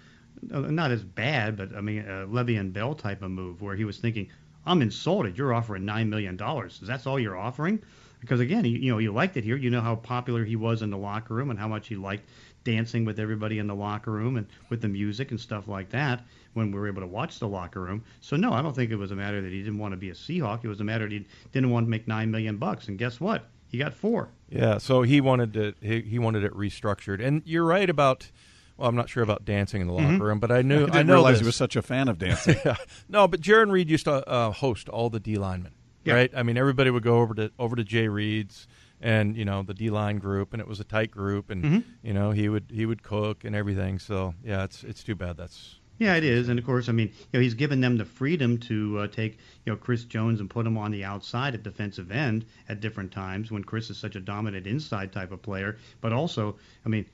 not 0.49 0.91
as 0.91 1.03
bad, 1.03 1.55
but 1.55 1.73
I 1.73 1.79
mean 1.79 1.99
a 1.99 2.27
Le'Veon 2.27 2.73
Bell 2.73 2.93
type 2.93 3.21
of 3.21 3.31
move 3.31 3.61
where 3.61 3.75
he 3.77 3.85
was 3.85 3.97
thinking, 3.97 4.27
"I'm 4.65 4.81
insulted. 4.81 5.37
You're 5.37 5.53
offering 5.53 5.85
nine 5.85 6.09
million 6.09 6.37
dollars. 6.37 6.79
Is 6.81 6.87
that's 6.87 7.07
all 7.07 7.19
you're 7.19 7.37
offering." 7.37 7.81
Because 8.19 8.39
again, 8.39 8.65
you, 8.65 8.77
you 8.77 8.91
know, 8.91 8.99
you 8.99 9.11
liked 9.11 9.35
it 9.35 9.43
here. 9.43 9.57
You 9.57 9.71
know 9.71 9.81
how 9.81 9.95
popular 9.95 10.45
he 10.45 10.55
was 10.55 10.83
in 10.83 10.91
the 10.91 10.97
locker 10.97 11.33
room 11.33 11.49
and 11.49 11.57
how 11.57 11.67
much 11.67 11.87
he 11.87 11.95
liked 11.95 12.29
dancing 12.63 13.03
with 13.03 13.19
everybody 13.19 13.57
in 13.57 13.65
the 13.65 13.75
locker 13.75 14.11
room 14.11 14.37
and 14.37 14.45
with 14.69 14.81
the 14.81 14.87
music 14.87 15.31
and 15.31 15.39
stuff 15.39 15.67
like 15.67 15.89
that 15.89 16.23
when 16.53 16.71
we 16.71 16.79
were 16.79 16.87
able 16.87 17.01
to 17.01 17.07
watch 17.07 17.39
the 17.39 17.47
locker 17.47 17.81
room. 17.81 18.03
So 18.21 18.35
no, 18.35 18.53
I 18.53 18.61
don't 18.61 18.75
think 18.75 18.91
it 18.91 18.95
was 18.95 19.11
a 19.11 19.15
matter 19.15 19.41
that 19.41 19.51
he 19.51 19.59
didn't 19.59 19.79
want 19.79 19.93
to 19.93 19.97
be 19.97 20.09
a 20.09 20.13
Seahawk. 20.13 20.63
It 20.63 20.67
was 20.67 20.79
a 20.81 20.83
matter 20.83 21.05
that 21.05 21.11
he 21.11 21.25
didn't 21.51 21.71
want 21.71 21.87
to 21.87 21.89
make 21.89 22.07
nine 22.07 22.29
million 22.29 22.57
bucks. 22.57 22.87
And 22.87 22.97
guess 22.97 23.19
what? 23.19 23.45
He 23.69 23.77
got 23.77 23.93
four. 23.93 24.29
Yeah, 24.49 24.77
so 24.77 25.01
he 25.01 25.21
wanted 25.21 25.53
to 25.53 25.73
he, 25.81 26.01
he 26.01 26.19
wanted 26.19 26.43
it 26.43 26.53
restructured. 26.53 27.25
And 27.25 27.41
you're 27.45 27.65
right 27.65 27.89
about 27.89 28.29
well, 28.77 28.89
I'm 28.89 28.95
not 28.95 29.09
sure 29.09 29.23
about 29.23 29.45
dancing 29.45 29.81
in 29.81 29.87
the 29.87 29.93
locker 29.93 30.07
mm-hmm. 30.07 30.21
room, 30.21 30.39
but 30.39 30.51
I 30.51 30.61
knew 30.61 30.75
I, 30.83 30.85
didn't 30.85 30.95
I 30.95 31.03
know 31.03 31.13
realize 31.15 31.33
this. 31.33 31.41
he 31.41 31.45
was 31.45 31.55
such 31.55 31.75
a 31.75 31.81
fan 31.81 32.07
of 32.07 32.17
dancing. 32.17 32.57
yeah. 32.65 32.75
No, 33.09 33.27
but 33.27 33.41
Jarran 33.41 33.71
Reed 33.71 33.89
used 33.89 34.05
to 34.05 34.27
uh, 34.27 34.51
host 34.51 34.89
all 34.89 35.09
the 35.09 35.19
D 35.19 35.37
linemen, 35.37 35.73
yeah. 36.03 36.13
right? 36.13 36.31
I 36.35 36.43
mean, 36.43 36.57
everybody 36.57 36.89
would 36.89 37.03
go 37.03 37.19
over 37.19 37.33
to 37.35 37.51
over 37.59 37.75
to 37.75 37.83
Jay 37.83 38.07
Reed's 38.07 38.67
and 39.01 39.35
you 39.35 39.45
know 39.45 39.63
the 39.63 39.73
D 39.73 39.89
line 39.89 40.17
group, 40.19 40.53
and 40.53 40.61
it 40.61 40.67
was 40.67 40.79
a 40.79 40.83
tight 40.83 41.11
group, 41.11 41.49
and 41.49 41.63
mm-hmm. 41.63 41.79
you 42.03 42.13
know 42.13 42.31
he 42.31 42.49
would 42.49 42.71
he 42.71 42.85
would 42.85 43.03
cook 43.03 43.43
and 43.43 43.55
everything. 43.55 43.99
So 43.99 44.33
yeah, 44.43 44.63
it's 44.63 44.83
it's 44.83 45.03
too 45.03 45.15
bad 45.15 45.37
that's 45.37 45.79
yeah, 46.01 46.15
it 46.15 46.23
is, 46.23 46.49
and 46.49 46.57
of 46.57 46.65
course, 46.65 46.89
I 46.89 46.93
mean, 46.93 47.09
you 47.09 47.37
know, 47.37 47.41
he's 47.41 47.53
given 47.53 47.79
them 47.79 47.95
the 47.95 48.05
freedom 48.05 48.57
to 48.61 49.01
uh, 49.01 49.07
take, 49.07 49.37
you 49.63 49.71
know, 49.71 49.75
Chris 49.75 50.03
Jones 50.03 50.39
and 50.39 50.49
put 50.49 50.65
him 50.65 50.75
on 50.75 50.89
the 50.89 51.03
outside 51.03 51.53
at 51.53 51.61
defensive 51.61 52.09
end 52.09 52.47
at 52.67 52.79
different 52.79 53.11
times 53.11 53.51
when 53.51 53.63
Chris 53.63 53.91
is 53.91 53.99
such 53.99 54.15
a 54.15 54.19
dominant 54.19 54.65
inside 54.65 55.11
type 55.11 55.31
of 55.31 55.43
player. 55.43 55.77
But 56.01 56.11
also, 56.11 56.55
I 56.83 56.89
mean, 56.89 57.05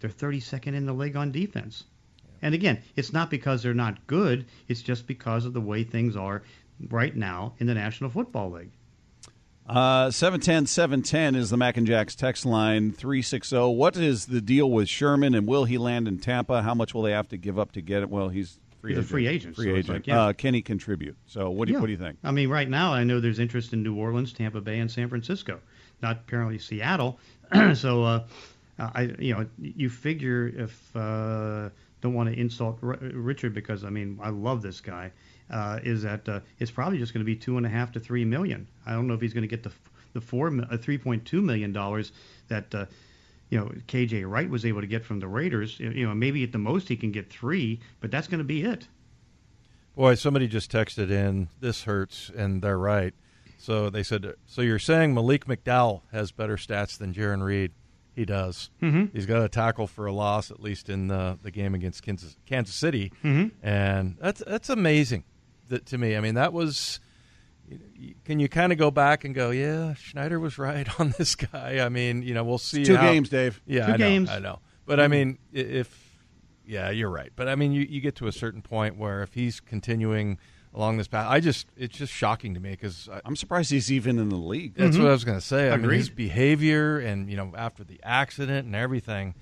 they're 0.00 0.10
32nd 0.10 0.74
in 0.74 0.86
the 0.86 0.92
league 0.92 1.16
on 1.16 1.32
defense. 1.32 1.84
And 2.40 2.54
again, 2.54 2.82
it's 2.96 3.12
not 3.12 3.30
because 3.30 3.62
they're 3.62 3.74
not 3.74 4.06
good; 4.06 4.46
it's 4.68 4.82
just 4.82 5.06
because 5.06 5.44
of 5.44 5.52
the 5.52 5.60
way 5.60 5.82
things 5.82 6.16
are 6.16 6.42
right 6.88 7.14
now 7.14 7.54
in 7.58 7.66
the 7.66 7.74
National 7.74 8.10
Football 8.10 8.52
League. 8.52 8.72
Uh, 9.68 10.10
710 10.10 10.66
710 10.66 11.34
is 11.34 11.50
the 11.50 11.56
Mac 11.56 11.76
and 11.76 11.86
Jacks 11.86 12.14
text 12.14 12.46
line 12.46 12.90
360. 12.92 13.56
What 13.56 13.96
is 13.98 14.26
the 14.26 14.40
deal 14.40 14.70
with 14.70 14.88
Sherman 14.88 15.34
and 15.34 15.46
will 15.46 15.64
he 15.64 15.76
land 15.76 16.08
in 16.08 16.18
Tampa? 16.18 16.62
How 16.62 16.74
much 16.74 16.94
will 16.94 17.02
they 17.02 17.10
have 17.10 17.28
to 17.28 17.36
give 17.36 17.58
up 17.58 17.72
to 17.72 17.82
get 17.82 18.02
it? 18.02 18.08
Well, 18.08 18.30
he's 18.30 18.58
free 18.80 18.92
he's 18.92 18.98
agent. 18.98 19.06
a 19.06 19.10
free 19.10 19.26
agent. 19.26 19.56
Free 19.56 19.64
so 19.66 19.76
agent. 19.76 19.88
like, 19.88 20.06
yeah. 20.06 20.22
uh, 20.22 20.32
can 20.32 20.54
he 20.54 20.62
contribute? 20.62 21.18
So 21.26 21.50
what 21.50 21.66
do, 21.66 21.72
you, 21.72 21.76
yeah. 21.76 21.80
what 21.82 21.86
do 21.86 21.92
you 21.92 21.98
think? 21.98 22.18
I 22.24 22.30
mean, 22.30 22.48
right 22.48 22.68
now 22.68 22.94
I 22.94 23.04
know 23.04 23.20
there's 23.20 23.38
interest 23.38 23.74
in 23.74 23.82
New 23.82 23.96
Orleans, 23.96 24.32
Tampa 24.32 24.62
Bay, 24.62 24.78
and 24.78 24.90
San 24.90 25.08
Francisco. 25.10 25.60
Not 26.00 26.16
apparently 26.16 26.58
Seattle. 26.58 27.18
so 27.74 28.04
uh, 28.04 28.24
I, 28.78 29.10
you 29.18 29.34
know, 29.34 29.46
you 29.58 29.90
figure 29.90 30.48
if 30.48 30.96
uh, 30.96 31.70
don't 32.00 32.14
want 32.14 32.32
to 32.32 32.38
insult 32.38 32.78
R- 32.82 32.98
Richard 33.00 33.54
because 33.54 33.84
I 33.84 33.90
mean 33.90 34.18
I 34.22 34.30
love 34.30 34.62
this 34.62 34.80
guy. 34.80 35.12
Uh, 35.50 35.80
is 35.82 36.02
that 36.02 36.28
uh, 36.28 36.40
it's 36.58 36.70
probably 36.70 36.98
just 36.98 37.14
going 37.14 37.22
to 37.22 37.26
be 37.26 37.34
two 37.34 37.56
and 37.56 37.64
a 37.64 37.70
half 37.70 37.92
to 37.92 38.00
three 38.00 38.24
million. 38.24 38.68
I 38.86 38.92
don't 38.92 39.06
know 39.06 39.14
if 39.14 39.20
he's 39.20 39.32
going 39.32 39.42
to 39.42 39.48
get 39.48 39.62
the 39.62 39.72
the 40.12 40.20
four 40.20 40.52
uh, 40.70 40.76
three 40.76 40.98
point 40.98 41.24
two 41.24 41.40
million 41.40 41.72
dollars 41.72 42.12
that 42.48 42.74
uh, 42.74 42.86
you 43.48 43.58
know 43.58 43.72
KJ 43.88 44.28
Wright 44.28 44.48
was 44.48 44.64
able 44.64 44.80
to 44.82 44.86
get 44.86 45.04
from 45.04 45.20
the 45.20 45.28
Raiders. 45.28 45.80
You 45.80 46.06
know, 46.06 46.14
maybe 46.14 46.44
at 46.44 46.52
the 46.52 46.58
most 46.58 46.88
he 46.88 46.96
can 46.96 47.12
get 47.12 47.30
three, 47.30 47.80
but 48.00 48.10
that's 48.10 48.28
going 48.28 48.38
to 48.38 48.44
be 48.44 48.62
it. 48.62 48.86
Boy, 49.96 50.14
somebody 50.14 50.46
just 50.46 50.70
texted 50.70 51.10
in. 51.10 51.48
This 51.60 51.82
hurts, 51.82 52.30
and 52.36 52.62
they're 52.62 52.78
right. 52.78 53.14
So 53.58 53.90
they 53.90 54.04
said, 54.04 54.34
so 54.46 54.62
you're 54.62 54.78
saying 54.78 55.12
Malik 55.12 55.46
McDowell 55.46 56.02
has 56.12 56.30
better 56.30 56.56
stats 56.56 56.96
than 56.96 57.12
Jarran 57.12 57.42
Reed? 57.42 57.72
He 58.18 58.24
does. 58.24 58.70
Mm-hmm. 58.82 59.16
He's 59.16 59.26
got 59.26 59.44
a 59.44 59.48
tackle 59.48 59.86
for 59.86 60.06
a 60.06 60.12
loss, 60.12 60.50
at 60.50 60.58
least 60.58 60.88
in 60.88 61.06
the, 61.06 61.38
the 61.40 61.52
game 61.52 61.72
against 61.72 62.02
Kansas, 62.02 62.36
Kansas 62.46 62.74
City, 62.74 63.12
mm-hmm. 63.22 63.64
and 63.64 64.16
that's 64.20 64.42
that's 64.44 64.68
amazing 64.68 65.22
that, 65.68 65.86
to 65.86 65.98
me. 65.98 66.16
I 66.16 66.20
mean, 66.20 66.34
that 66.34 66.52
was 66.52 66.98
can 68.24 68.40
you 68.40 68.48
kind 68.48 68.72
of 68.72 68.78
go 68.78 68.90
back 68.90 69.24
and 69.24 69.36
go, 69.36 69.50
yeah, 69.50 69.94
Schneider 69.94 70.40
was 70.40 70.58
right 70.58 70.88
on 71.00 71.14
this 71.16 71.36
guy? 71.36 71.78
I 71.78 71.88
mean, 71.90 72.22
you 72.22 72.34
know, 72.34 72.42
we'll 72.42 72.58
see. 72.58 72.80
It's 72.80 72.88
two 72.88 72.96
how, 72.96 73.12
games, 73.12 73.28
Dave. 73.28 73.62
Yeah, 73.66 73.86
two 73.86 73.92
I 73.92 73.96
know, 73.96 74.08
games. 74.08 74.30
I 74.30 74.40
know. 74.40 74.58
But 74.84 74.98
I 74.98 75.06
mean, 75.06 75.38
if 75.52 76.18
yeah, 76.66 76.90
you're 76.90 77.10
right. 77.10 77.30
But 77.36 77.48
I 77.48 77.54
mean, 77.54 77.70
you, 77.70 77.86
you 77.88 78.00
get 78.00 78.16
to 78.16 78.26
a 78.26 78.32
certain 78.32 78.62
point 78.62 78.96
where 78.96 79.22
if 79.22 79.34
he's 79.34 79.60
continuing 79.60 80.38
along 80.78 80.96
this 80.96 81.08
path, 81.08 81.26
I 81.28 81.40
just 81.40 81.66
it's 81.76 81.98
just 81.98 82.12
shocking 82.12 82.54
to 82.54 82.60
me 82.60 82.70
because 82.70 83.08
I'm 83.24 83.36
surprised 83.36 83.70
he's 83.70 83.92
even 83.92 84.18
in 84.18 84.30
the 84.30 84.36
league. 84.36 84.74
That's 84.76 84.94
mm-hmm. 84.94 85.02
what 85.02 85.10
I 85.10 85.12
was 85.12 85.24
going 85.24 85.38
to 85.38 85.44
say. 85.44 85.68
I 85.70 85.74
Agreed. 85.74 85.88
mean, 85.88 85.98
his 85.98 86.10
behavior 86.10 86.98
and 86.98 87.30
you 87.30 87.36
know 87.36 87.52
after 87.56 87.84
the 87.84 88.00
accident 88.02 88.64
and 88.64 88.74
everything 88.74 89.34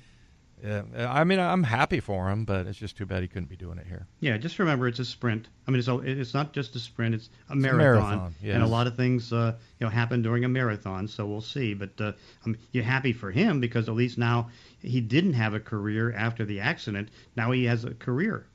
yeah, 0.62 0.82
I 1.12 1.24
mean, 1.24 1.38
I'm 1.38 1.62
happy 1.62 2.00
for 2.00 2.30
him, 2.30 2.44
but 2.44 2.66
it's 2.66 2.78
just 2.78 2.96
too 2.96 3.04
bad 3.04 3.22
he 3.22 3.28
couldn't 3.28 3.48
be 3.48 3.56
doing 3.56 3.78
it 3.78 3.86
here. 3.86 4.06
Yeah, 4.20 4.38
just 4.38 4.58
remember 4.58 4.88
it's 4.88 4.98
a 4.98 5.04
sprint. 5.04 5.48
I 5.66 5.70
mean, 5.70 5.78
it's 5.78 5.88
a, 5.88 5.98
it's 5.98 6.34
not 6.34 6.52
just 6.52 6.74
a 6.76 6.78
sprint; 6.78 7.14
it's 7.14 7.28
a 7.50 7.52
it's 7.52 7.62
marathon, 7.62 7.82
a 7.84 8.16
marathon 8.16 8.34
yes. 8.42 8.54
and 8.54 8.62
a 8.64 8.66
lot 8.66 8.86
of 8.86 8.96
things 8.96 9.32
uh, 9.32 9.54
you 9.78 9.86
know 9.86 9.90
happen 9.90 10.22
during 10.22 10.44
a 10.44 10.48
marathon. 10.48 11.08
So 11.08 11.26
we'll 11.26 11.42
see. 11.42 11.74
But 11.74 12.00
uh, 12.00 12.12
I'm, 12.44 12.56
you're 12.72 12.84
happy 12.84 13.12
for 13.12 13.30
him 13.30 13.60
because 13.60 13.88
at 13.88 13.94
least 13.94 14.16
now 14.16 14.50
he 14.80 15.00
didn't 15.00 15.34
have 15.34 15.52
a 15.52 15.60
career 15.60 16.12
after 16.12 16.44
the 16.44 16.60
accident. 16.60 17.10
Now 17.36 17.50
he 17.52 17.64
has 17.64 17.84
a 17.84 17.94
career. 17.94 18.46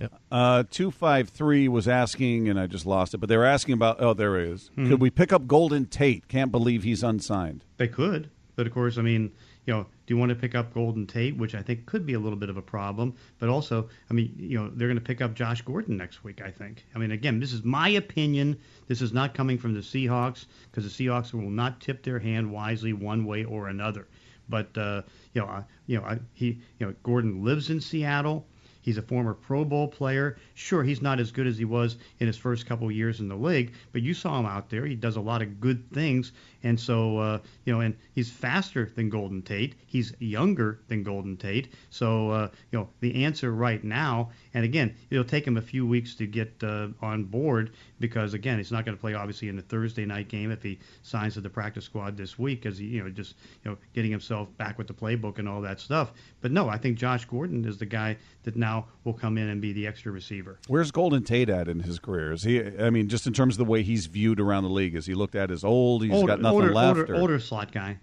Yep. 0.00 0.12
Uh, 0.30 0.64
two 0.70 0.90
five 0.90 1.28
three 1.28 1.68
was 1.68 1.86
asking, 1.86 2.48
and 2.48 2.58
I 2.58 2.66
just 2.66 2.84
lost 2.86 3.14
it. 3.14 3.18
But 3.18 3.28
they 3.28 3.36
were 3.36 3.44
asking 3.44 3.74
about. 3.74 4.00
Oh, 4.00 4.12
there 4.14 4.36
it 4.40 4.48
is. 4.48 4.70
Mhm. 4.76 4.88
Could 4.88 5.00
we 5.00 5.10
pick 5.10 5.32
up 5.32 5.46
Golden 5.46 5.86
Tate? 5.86 6.26
Can't 6.28 6.50
believe 6.50 6.82
he's 6.82 7.02
unsigned. 7.02 7.64
They 7.76 7.88
could, 7.88 8.30
but 8.56 8.66
of 8.66 8.72
course, 8.74 8.98
I 8.98 9.02
mean, 9.02 9.30
you 9.66 9.72
know, 9.72 9.82
do 10.06 10.14
you 10.14 10.18
want 10.18 10.30
to 10.30 10.34
pick 10.34 10.54
up 10.54 10.74
Golden 10.74 11.06
Tate, 11.06 11.36
which 11.36 11.54
I 11.54 11.62
think 11.62 11.86
could 11.86 12.04
be 12.04 12.14
a 12.14 12.18
little 12.18 12.38
bit 12.38 12.50
of 12.50 12.56
a 12.56 12.62
problem, 12.62 13.14
but 13.38 13.48
also, 13.48 13.88
I 14.10 14.14
mean, 14.14 14.34
you 14.36 14.58
know, 14.58 14.68
they're 14.74 14.88
going 14.88 14.98
to 14.98 15.04
pick 15.04 15.22
up 15.22 15.34
Josh 15.34 15.62
Gordon 15.62 15.96
next 15.96 16.22
week, 16.24 16.42
I 16.42 16.50
think. 16.50 16.84
I 16.94 16.98
mean, 16.98 17.12
again, 17.12 17.38
this 17.40 17.52
is 17.52 17.64
my 17.64 17.88
opinion. 17.90 18.58
This 18.88 19.00
is 19.00 19.12
not 19.12 19.32
coming 19.32 19.56
from 19.56 19.72
the 19.74 19.80
Seahawks 19.80 20.46
because 20.70 20.84
the 20.84 21.04
Seahawks 21.06 21.32
will 21.32 21.48
not 21.50 21.80
tip 21.80 22.02
their 22.02 22.18
hand 22.18 22.50
wisely 22.50 22.92
one 22.92 23.24
way 23.24 23.44
or 23.44 23.68
another. 23.68 24.08
But 24.48 24.76
uh, 24.76 25.02
you 25.32 25.40
know, 25.40 25.46
I, 25.46 25.64
you 25.86 25.98
know, 25.98 26.04
I, 26.04 26.18
he, 26.34 26.58
you 26.78 26.86
know, 26.86 26.94
Gordon 27.02 27.44
lives 27.44 27.70
in 27.70 27.80
Seattle. 27.80 28.46
He's 28.84 28.98
a 28.98 29.02
former 29.02 29.32
Pro 29.32 29.64
Bowl 29.64 29.88
player. 29.88 30.36
Sure, 30.52 30.84
he's 30.84 31.00
not 31.00 31.18
as 31.18 31.32
good 31.32 31.46
as 31.46 31.56
he 31.56 31.64
was 31.64 31.96
in 32.20 32.26
his 32.26 32.36
first 32.36 32.66
couple 32.66 32.90
years 32.92 33.18
in 33.18 33.28
the 33.28 33.34
league, 33.34 33.72
but 33.92 34.02
you 34.02 34.12
saw 34.12 34.38
him 34.38 34.44
out 34.44 34.68
there. 34.68 34.84
He 34.84 34.94
does 34.94 35.16
a 35.16 35.22
lot 35.22 35.40
of 35.40 35.58
good 35.58 35.90
things, 35.90 36.32
and 36.62 36.78
so 36.78 37.16
uh, 37.16 37.38
you 37.64 37.72
know, 37.72 37.80
and 37.80 37.96
he's 38.12 38.30
faster 38.30 38.92
than 38.94 39.08
Golden 39.08 39.40
Tate. 39.40 39.76
He's 39.86 40.12
younger 40.18 40.80
than 40.88 41.02
Golden 41.02 41.38
Tate. 41.38 41.72
So 41.88 42.28
uh, 42.28 42.48
you 42.72 42.78
know, 42.78 42.90
the 43.00 43.24
answer 43.24 43.52
right 43.52 43.82
now, 43.82 44.32
and 44.52 44.66
again, 44.66 44.94
it'll 45.08 45.24
take 45.24 45.46
him 45.46 45.56
a 45.56 45.62
few 45.62 45.86
weeks 45.86 46.14
to 46.16 46.26
get 46.26 46.52
uh, 46.62 46.88
on 47.00 47.24
board 47.24 47.72
because 48.00 48.34
again, 48.34 48.58
he's 48.58 48.70
not 48.70 48.84
going 48.84 48.94
to 48.96 49.00
play 49.00 49.14
obviously 49.14 49.48
in 49.48 49.56
the 49.56 49.62
Thursday 49.62 50.04
night 50.04 50.28
game 50.28 50.50
if 50.50 50.62
he 50.62 50.78
signs 51.02 51.34
to 51.34 51.40
the 51.40 51.48
practice 51.48 51.86
squad 51.86 52.18
this 52.18 52.38
week, 52.38 52.64
he 52.64 52.84
you 52.84 53.02
know 53.02 53.08
just 53.08 53.36
you 53.64 53.70
know 53.70 53.78
getting 53.94 54.10
himself 54.10 54.54
back 54.58 54.76
with 54.76 54.88
the 54.88 54.92
playbook 54.92 55.38
and 55.38 55.48
all 55.48 55.62
that 55.62 55.80
stuff. 55.80 56.12
But 56.42 56.52
no, 56.52 56.68
I 56.68 56.76
think 56.76 56.98
Josh 56.98 57.24
Gordon 57.24 57.64
is 57.64 57.78
the 57.78 57.86
guy 57.86 58.18
that 58.42 58.56
now 58.56 58.73
will 59.04 59.12
come 59.14 59.36
in 59.38 59.48
and 59.48 59.60
be 59.60 59.72
the 59.72 59.86
extra 59.86 60.10
receiver. 60.12 60.58
Where's 60.68 60.90
Golden 60.90 61.22
Tate 61.24 61.48
at 61.48 61.68
in 61.68 61.80
his 61.80 61.98
career? 61.98 62.32
Is 62.32 62.42
he? 62.42 62.62
I 62.78 62.90
mean, 62.90 63.08
just 63.08 63.26
in 63.26 63.32
terms 63.32 63.54
of 63.54 63.58
the 63.58 63.64
way 63.70 63.82
he's 63.82 64.06
viewed 64.06 64.40
around 64.40 64.64
the 64.64 64.70
league, 64.70 64.94
is 64.94 65.06
he 65.06 65.14
looked 65.14 65.34
at 65.34 65.50
as 65.50 65.64
old? 65.64 66.02
He's 66.02 66.12
older, 66.12 66.26
got 66.26 66.40
nothing 66.40 66.60
older, 66.62 66.72
left. 66.74 66.98
Older, 67.00 67.14
or- 67.14 67.20
older 67.20 67.38
slot 67.38 67.72
guy. 67.72 67.98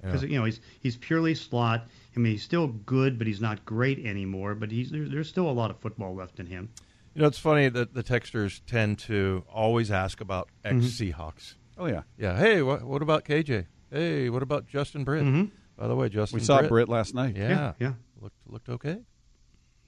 Because 0.00 0.22
you 0.22 0.38
know 0.38 0.44
he's 0.44 0.60
he's 0.80 0.96
purely 0.96 1.34
slot. 1.34 1.86
I 2.16 2.20
mean, 2.20 2.32
he's 2.32 2.42
still 2.44 2.68
good, 2.68 3.18
but 3.18 3.26
he's 3.26 3.40
not 3.40 3.64
great 3.64 4.04
anymore. 4.06 4.54
But 4.54 4.70
he's 4.70 4.90
there, 4.90 5.08
there's 5.08 5.28
still 5.28 5.50
a 5.50 5.52
lot 5.52 5.70
of 5.72 5.78
football 5.80 6.14
left 6.14 6.38
in 6.38 6.46
him. 6.46 6.70
You 7.14 7.22
know, 7.22 7.28
it's 7.28 7.38
funny 7.38 7.68
that 7.68 7.94
the 7.94 8.04
texters 8.04 8.60
tend 8.64 9.00
to 9.00 9.44
always 9.52 9.90
ask 9.90 10.20
about 10.20 10.50
ex 10.64 10.76
Mm-hmm. 10.76 11.20
Seahawks. 11.20 11.54
Oh 11.76 11.86
yeah, 11.86 12.02
Yeah. 12.16 12.36
Hey, 12.38 12.62
what, 12.62 12.84
what 12.84 13.02
about 13.02 13.24
KJ? 13.24 13.66
Hey, 13.90 14.30
what 14.30 14.42
about 14.44 14.66
Justin 14.68 15.02
Britt? 15.02 15.50
By 15.76 15.88
the 15.88 15.96
way, 15.96 16.08
Justin. 16.08 16.38
we 16.38 16.44
saw 16.44 16.58
Britt, 16.58 16.68
Britt 16.70 16.88
last 16.88 17.14
night. 17.14 17.36
Yeah, 17.36 17.48
Yeah, 17.48 17.72
yeah. 17.80 17.92
Looked 18.20 18.36
looked 18.48 18.68
okay. 18.68 18.98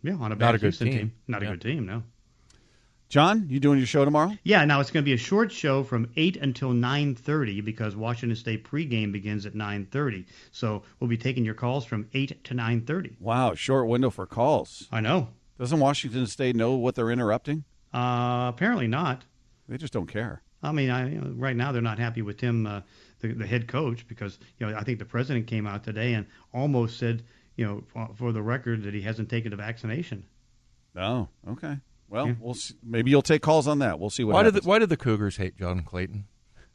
Yeah, 0.03 0.15
on 0.15 0.27
a 0.27 0.29
Not 0.31 0.39
bad 0.39 0.55
a 0.55 0.59
good 0.59 0.67
Houston 0.67 0.91
team. 0.91 1.13
Not 1.29 1.43
a 1.43 1.47
good 1.47 1.61
team, 1.61 1.87
no. 1.87 2.03
John, 3.11 3.47
you 3.49 3.59
doing 3.59 3.79
your 3.79 3.89
show 3.89 4.05
tomorrow? 4.05 4.33
Yeah, 4.45 4.65
now 4.65 4.79
it's 4.79 4.93
going 4.93 5.03
to 5.03 5.09
be 5.09 5.15
a 5.15 5.19
short 5.19 5.51
show 5.51 5.83
from 5.83 6.09
8 6.17 6.37
until 6.37 6.71
9:30 6.71 7.65
because 7.65 7.97
Washington 7.97 8.37
State 8.37 8.65
pregame 8.65 9.11
begins 9.11 9.47
at 9.47 9.55
9:30. 9.55 10.27
So 10.53 10.85
we'll 11.01 11.11
be 11.11 11.17
taking 11.17 11.45
your 11.45 11.55
calls 11.55 11.85
from 11.85 12.09
8 12.15 12.45
to 12.45 12.55
9:30. 12.55 13.17
Wow, 13.19 13.55
short 13.55 13.89
window 13.89 14.11
for 14.11 14.27
calls. 14.27 14.87
I 14.93 15.01
know. 15.01 15.31
Doesn't 15.59 15.81
Washington 15.81 16.29
State 16.29 16.55
know 16.55 16.75
what 16.75 16.95
they're 16.95 17.11
interrupting? 17.11 17.65
Uh, 17.93 18.47
apparently 18.49 18.87
not. 18.87 19.25
They 19.69 19.77
just 19.77 19.93
don't 19.93 20.07
care. 20.07 20.43
I 20.63 20.71
mean, 20.71 20.91
I, 20.91 21.11
you 21.11 21.21
know, 21.21 21.33
right 21.35 21.57
now 21.57 21.73
they're 21.73 21.83
not 21.83 21.99
happy 21.99 22.23
with 22.23 22.37
Tim, 22.37 22.67
uh, 22.67 22.83
the, 23.19 23.33
the 23.33 23.47
head 23.47 23.67
coach, 23.67 24.07
because 24.07 24.39
you 24.59 24.67
know 24.67 24.77
I 24.77 24.85
think 24.85 25.01
the 25.01 25.05
president 25.05 25.49
came 25.49 25.67
out 25.67 25.83
today 25.83 26.15
and 26.15 26.27
almost 26.55 26.99
said, 26.99 27.25
you 27.57 27.67
know, 27.67 27.83
for, 27.93 28.09
for 28.17 28.33
the 28.33 28.43
record 28.43 28.83
that 28.85 28.95
he 28.95 29.03
hasn't 29.03 29.29
taken 29.29 29.51
the 29.51 29.57
vaccination. 29.57 30.25
Oh, 30.97 31.29
okay. 31.49 31.79
Well, 32.09 32.29
Yeah. 32.29 32.35
we'll 32.41 32.55
see. 32.55 32.75
maybe 32.83 33.11
you'll 33.11 33.23
take 33.23 33.43
calls 33.43 33.69
on 33.69 33.79
that. 33.81 34.01
We'll 34.01 34.11
see 34.11 34.25
what 34.25 34.35
Why 34.35 34.43
did 34.43 34.55
the, 34.55 34.61
why 34.63 34.79
did 34.81 34.89
the 34.89 34.97
Cougars 34.97 35.37
hate 35.37 35.57
John 35.57 35.83
Clayton? 35.83 36.25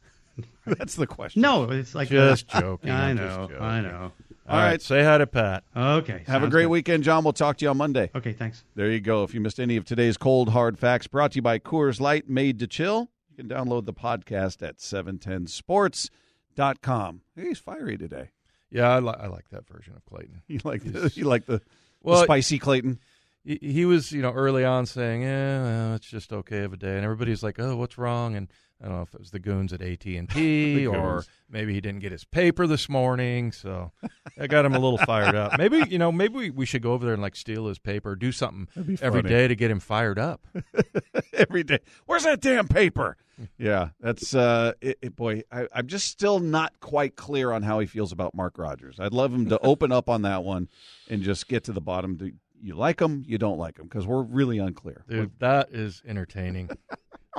That's 0.66 0.94
the 0.94 1.06
question. 1.06 1.42
No, 1.42 1.64
it's 1.70 1.94
like 1.94 2.08
Just 2.08 2.54
uh, 2.54 2.60
joking. 2.60 2.90
I 2.90 3.12
know, 3.12 3.48
just 3.48 3.60
I 3.60 3.80
joking. 3.80 3.92
know. 3.98 4.12
All 4.48 4.58
right, 4.58 4.80
say 4.80 5.02
hi 5.02 5.18
to 5.18 5.26
Pat. 5.26 5.64
Okay, 5.76 6.22
Have 6.28 6.44
a 6.44 6.48
great 6.48 6.64
good. 6.64 6.68
weekend, 6.70 7.02
John. 7.02 7.24
We'll 7.24 7.32
talk 7.32 7.56
to 7.58 7.64
you 7.64 7.68
on 7.70 7.76
Monday. 7.78 8.10
Okay, 8.14 8.32
thanks. 8.32 8.62
There 8.76 8.88
you 8.90 9.00
go. 9.00 9.24
If 9.24 9.34
you 9.34 9.40
missed 9.40 9.58
any 9.58 9.76
of 9.76 9.84
today's 9.84 10.16
cold 10.16 10.50
hard 10.50 10.78
facts, 10.78 11.08
brought 11.08 11.32
to 11.32 11.36
you 11.36 11.42
by 11.42 11.58
Coors 11.58 11.98
Light, 12.00 12.28
made 12.30 12.60
to 12.60 12.68
chill. 12.68 13.10
You 13.28 13.36
can 13.44 13.48
download 13.48 13.86
the 13.86 13.92
podcast 13.92 14.62
at 14.62 14.78
710sports.com. 14.78 17.22
Hey, 17.34 17.48
he's 17.48 17.58
fiery 17.58 17.98
today. 17.98 18.30
Yeah, 18.76 18.88
I, 18.94 18.98
li- 19.00 19.14
I 19.18 19.26
like 19.28 19.48
that 19.50 19.66
version 19.66 19.94
of 19.96 20.04
Clayton. 20.04 20.42
You 20.48 20.60
like 20.64 20.82
the, 20.84 21.10
you 21.14 21.24
like 21.24 21.46
the, 21.46 21.58
the 21.58 21.62
Well, 22.02 22.22
spicy 22.24 22.58
Clayton? 22.58 22.98
he, 23.44 23.58
he 23.60 23.84
was, 23.84 24.12
you 24.12 24.22
know, 24.22 24.32
early 24.32 24.64
on 24.64 24.86
saying, 24.86 25.22
"Yeah, 25.22 25.62
well, 25.62 25.94
it's 25.94 26.06
just 26.06 26.32
okay 26.32 26.60
of 26.64 26.72
a 26.72 26.76
day," 26.76 26.96
and 26.96 27.04
everybody's 27.04 27.42
like, 27.42 27.58
"Oh, 27.58 27.76
what's 27.76 27.96
wrong?" 27.96 28.34
And 28.36 28.48
I 28.82 28.86
don't 28.88 28.96
know 28.96 29.02
if 29.02 29.14
it 29.14 29.20
was 29.20 29.30
the 29.30 29.38
goons 29.38 29.72
at 29.72 29.80
AT 29.80 30.04
and 30.04 30.28
T, 30.28 30.74
The 30.76 30.86
or 30.88 31.12
goons. 31.14 31.28
maybe 31.48 31.72
he 31.72 31.80
didn't 31.80 32.00
get 32.00 32.12
his 32.12 32.24
paper 32.24 32.66
this 32.66 32.88
morning, 32.90 33.50
so 33.52 33.92
I 34.38 34.46
got 34.48 34.64
him 34.66 34.74
a 34.74 34.78
little 34.78 34.98
fired 34.98 35.34
up. 35.34 35.52
Maybe 35.58 35.82
you 35.88 35.98
know, 35.98 36.12
maybe 36.12 36.34
we, 36.34 36.50
we 36.50 36.66
should 36.66 36.82
go 36.82 36.92
over 36.92 37.04
there 37.06 37.14
and 37.14 37.22
like 37.22 37.36
steal 37.36 37.68
his 37.68 37.78
paper, 37.78 38.14
do 38.16 38.32
something 38.32 38.68
be 38.84 38.98
every 39.00 39.22
funny. 39.22 39.32
day 39.34 39.48
to 39.48 39.56
get 39.56 39.70
him 39.70 39.80
fired 39.80 40.18
up. 40.18 40.46
every 41.32 41.62
day. 41.62 41.78
Where's 42.04 42.24
that 42.24 42.40
damn 42.40 42.68
paper? 42.68 43.16
Yeah, 43.58 43.90
that's 44.00 44.34
uh, 44.34 44.72
it, 44.80 44.98
it- 45.02 45.16
boy. 45.16 45.42
I, 45.52 45.68
I'm 45.74 45.86
just 45.86 46.06
still 46.08 46.38
not 46.40 46.78
quite 46.80 47.16
clear 47.16 47.52
on 47.52 47.62
how 47.62 47.78
he 47.80 47.86
feels 47.86 48.12
about 48.12 48.34
Mark 48.34 48.58
Rodgers. 48.58 48.98
I'd 48.98 49.12
love 49.12 49.32
him 49.32 49.48
to 49.50 49.58
open 49.62 49.92
up 49.92 50.08
on 50.08 50.22
that 50.22 50.42
one 50.44 50.68
and 51.10 51.22
just 51.22 51.48
get 51.48 51.64
to 51.64 51.72
the 51.72 51.80
bottom. 51.80 52.16
Do 52.16 52.32
you 52.62 52.74
like 52.74 53.00
him? 53.00 53.24
You 53.26 53.38
don't 53.38 53.58
like 53.58 53.78
him 53.78 53.84
because 53.86 54.06
we're 54.06 54.22
really 54.22 54.58
unclear. 54.58 55.04
Dude, 55.08 55.38
that 55.40 55.70
is 55.72 56.02
entertaining. 56.06 56.70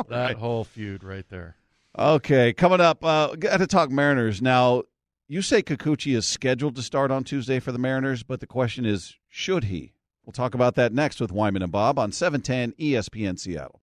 That 0.09 0.37
whole 0.37 0.63
feud 0.63 1.03
right 1.03 1.25
there. 1.27 1.55
Okay, 1.97 2.53
coming 2.53 2.79
up, 2.79 3.03
uh, 3.03 3.35
got 3.35 3.57
to 3.57 3.65
talk 3.65 3.89
Mariners 3.89 4.43
now. 4.43 4.83
You 5.27 5.41
say 5.41 5.63
Kikuchi 5.63 6.15
is 6.15 6.27
scheduled 6.27 6.75
to 6.75 6.83
start 6.83 7.09
on 7.09 7.23
Tuesday 7.23 7.59
for 7.59 7.71
the 7.71 7.79
Mariners, 7.79 8.21
but 8.21 8.39
the 8.39 8.45
question 8.45 8.85
is, 8.85 9.15
should 9.27 9.63
he? 9.63 9.93
We'll 10.23 10.33
talk 10.33 10.53
about 10.53 10.75
that 10.75 10.93
next 10.93 11.19
with 11.19 11.31
Wyman 11.31 11.63
and 11.63 11.71
Bob 11.71 11.97
on 11.97 12.11
710 12.11 12.73
ESPN 12.79 13.39
Seattle. 13.39 13.81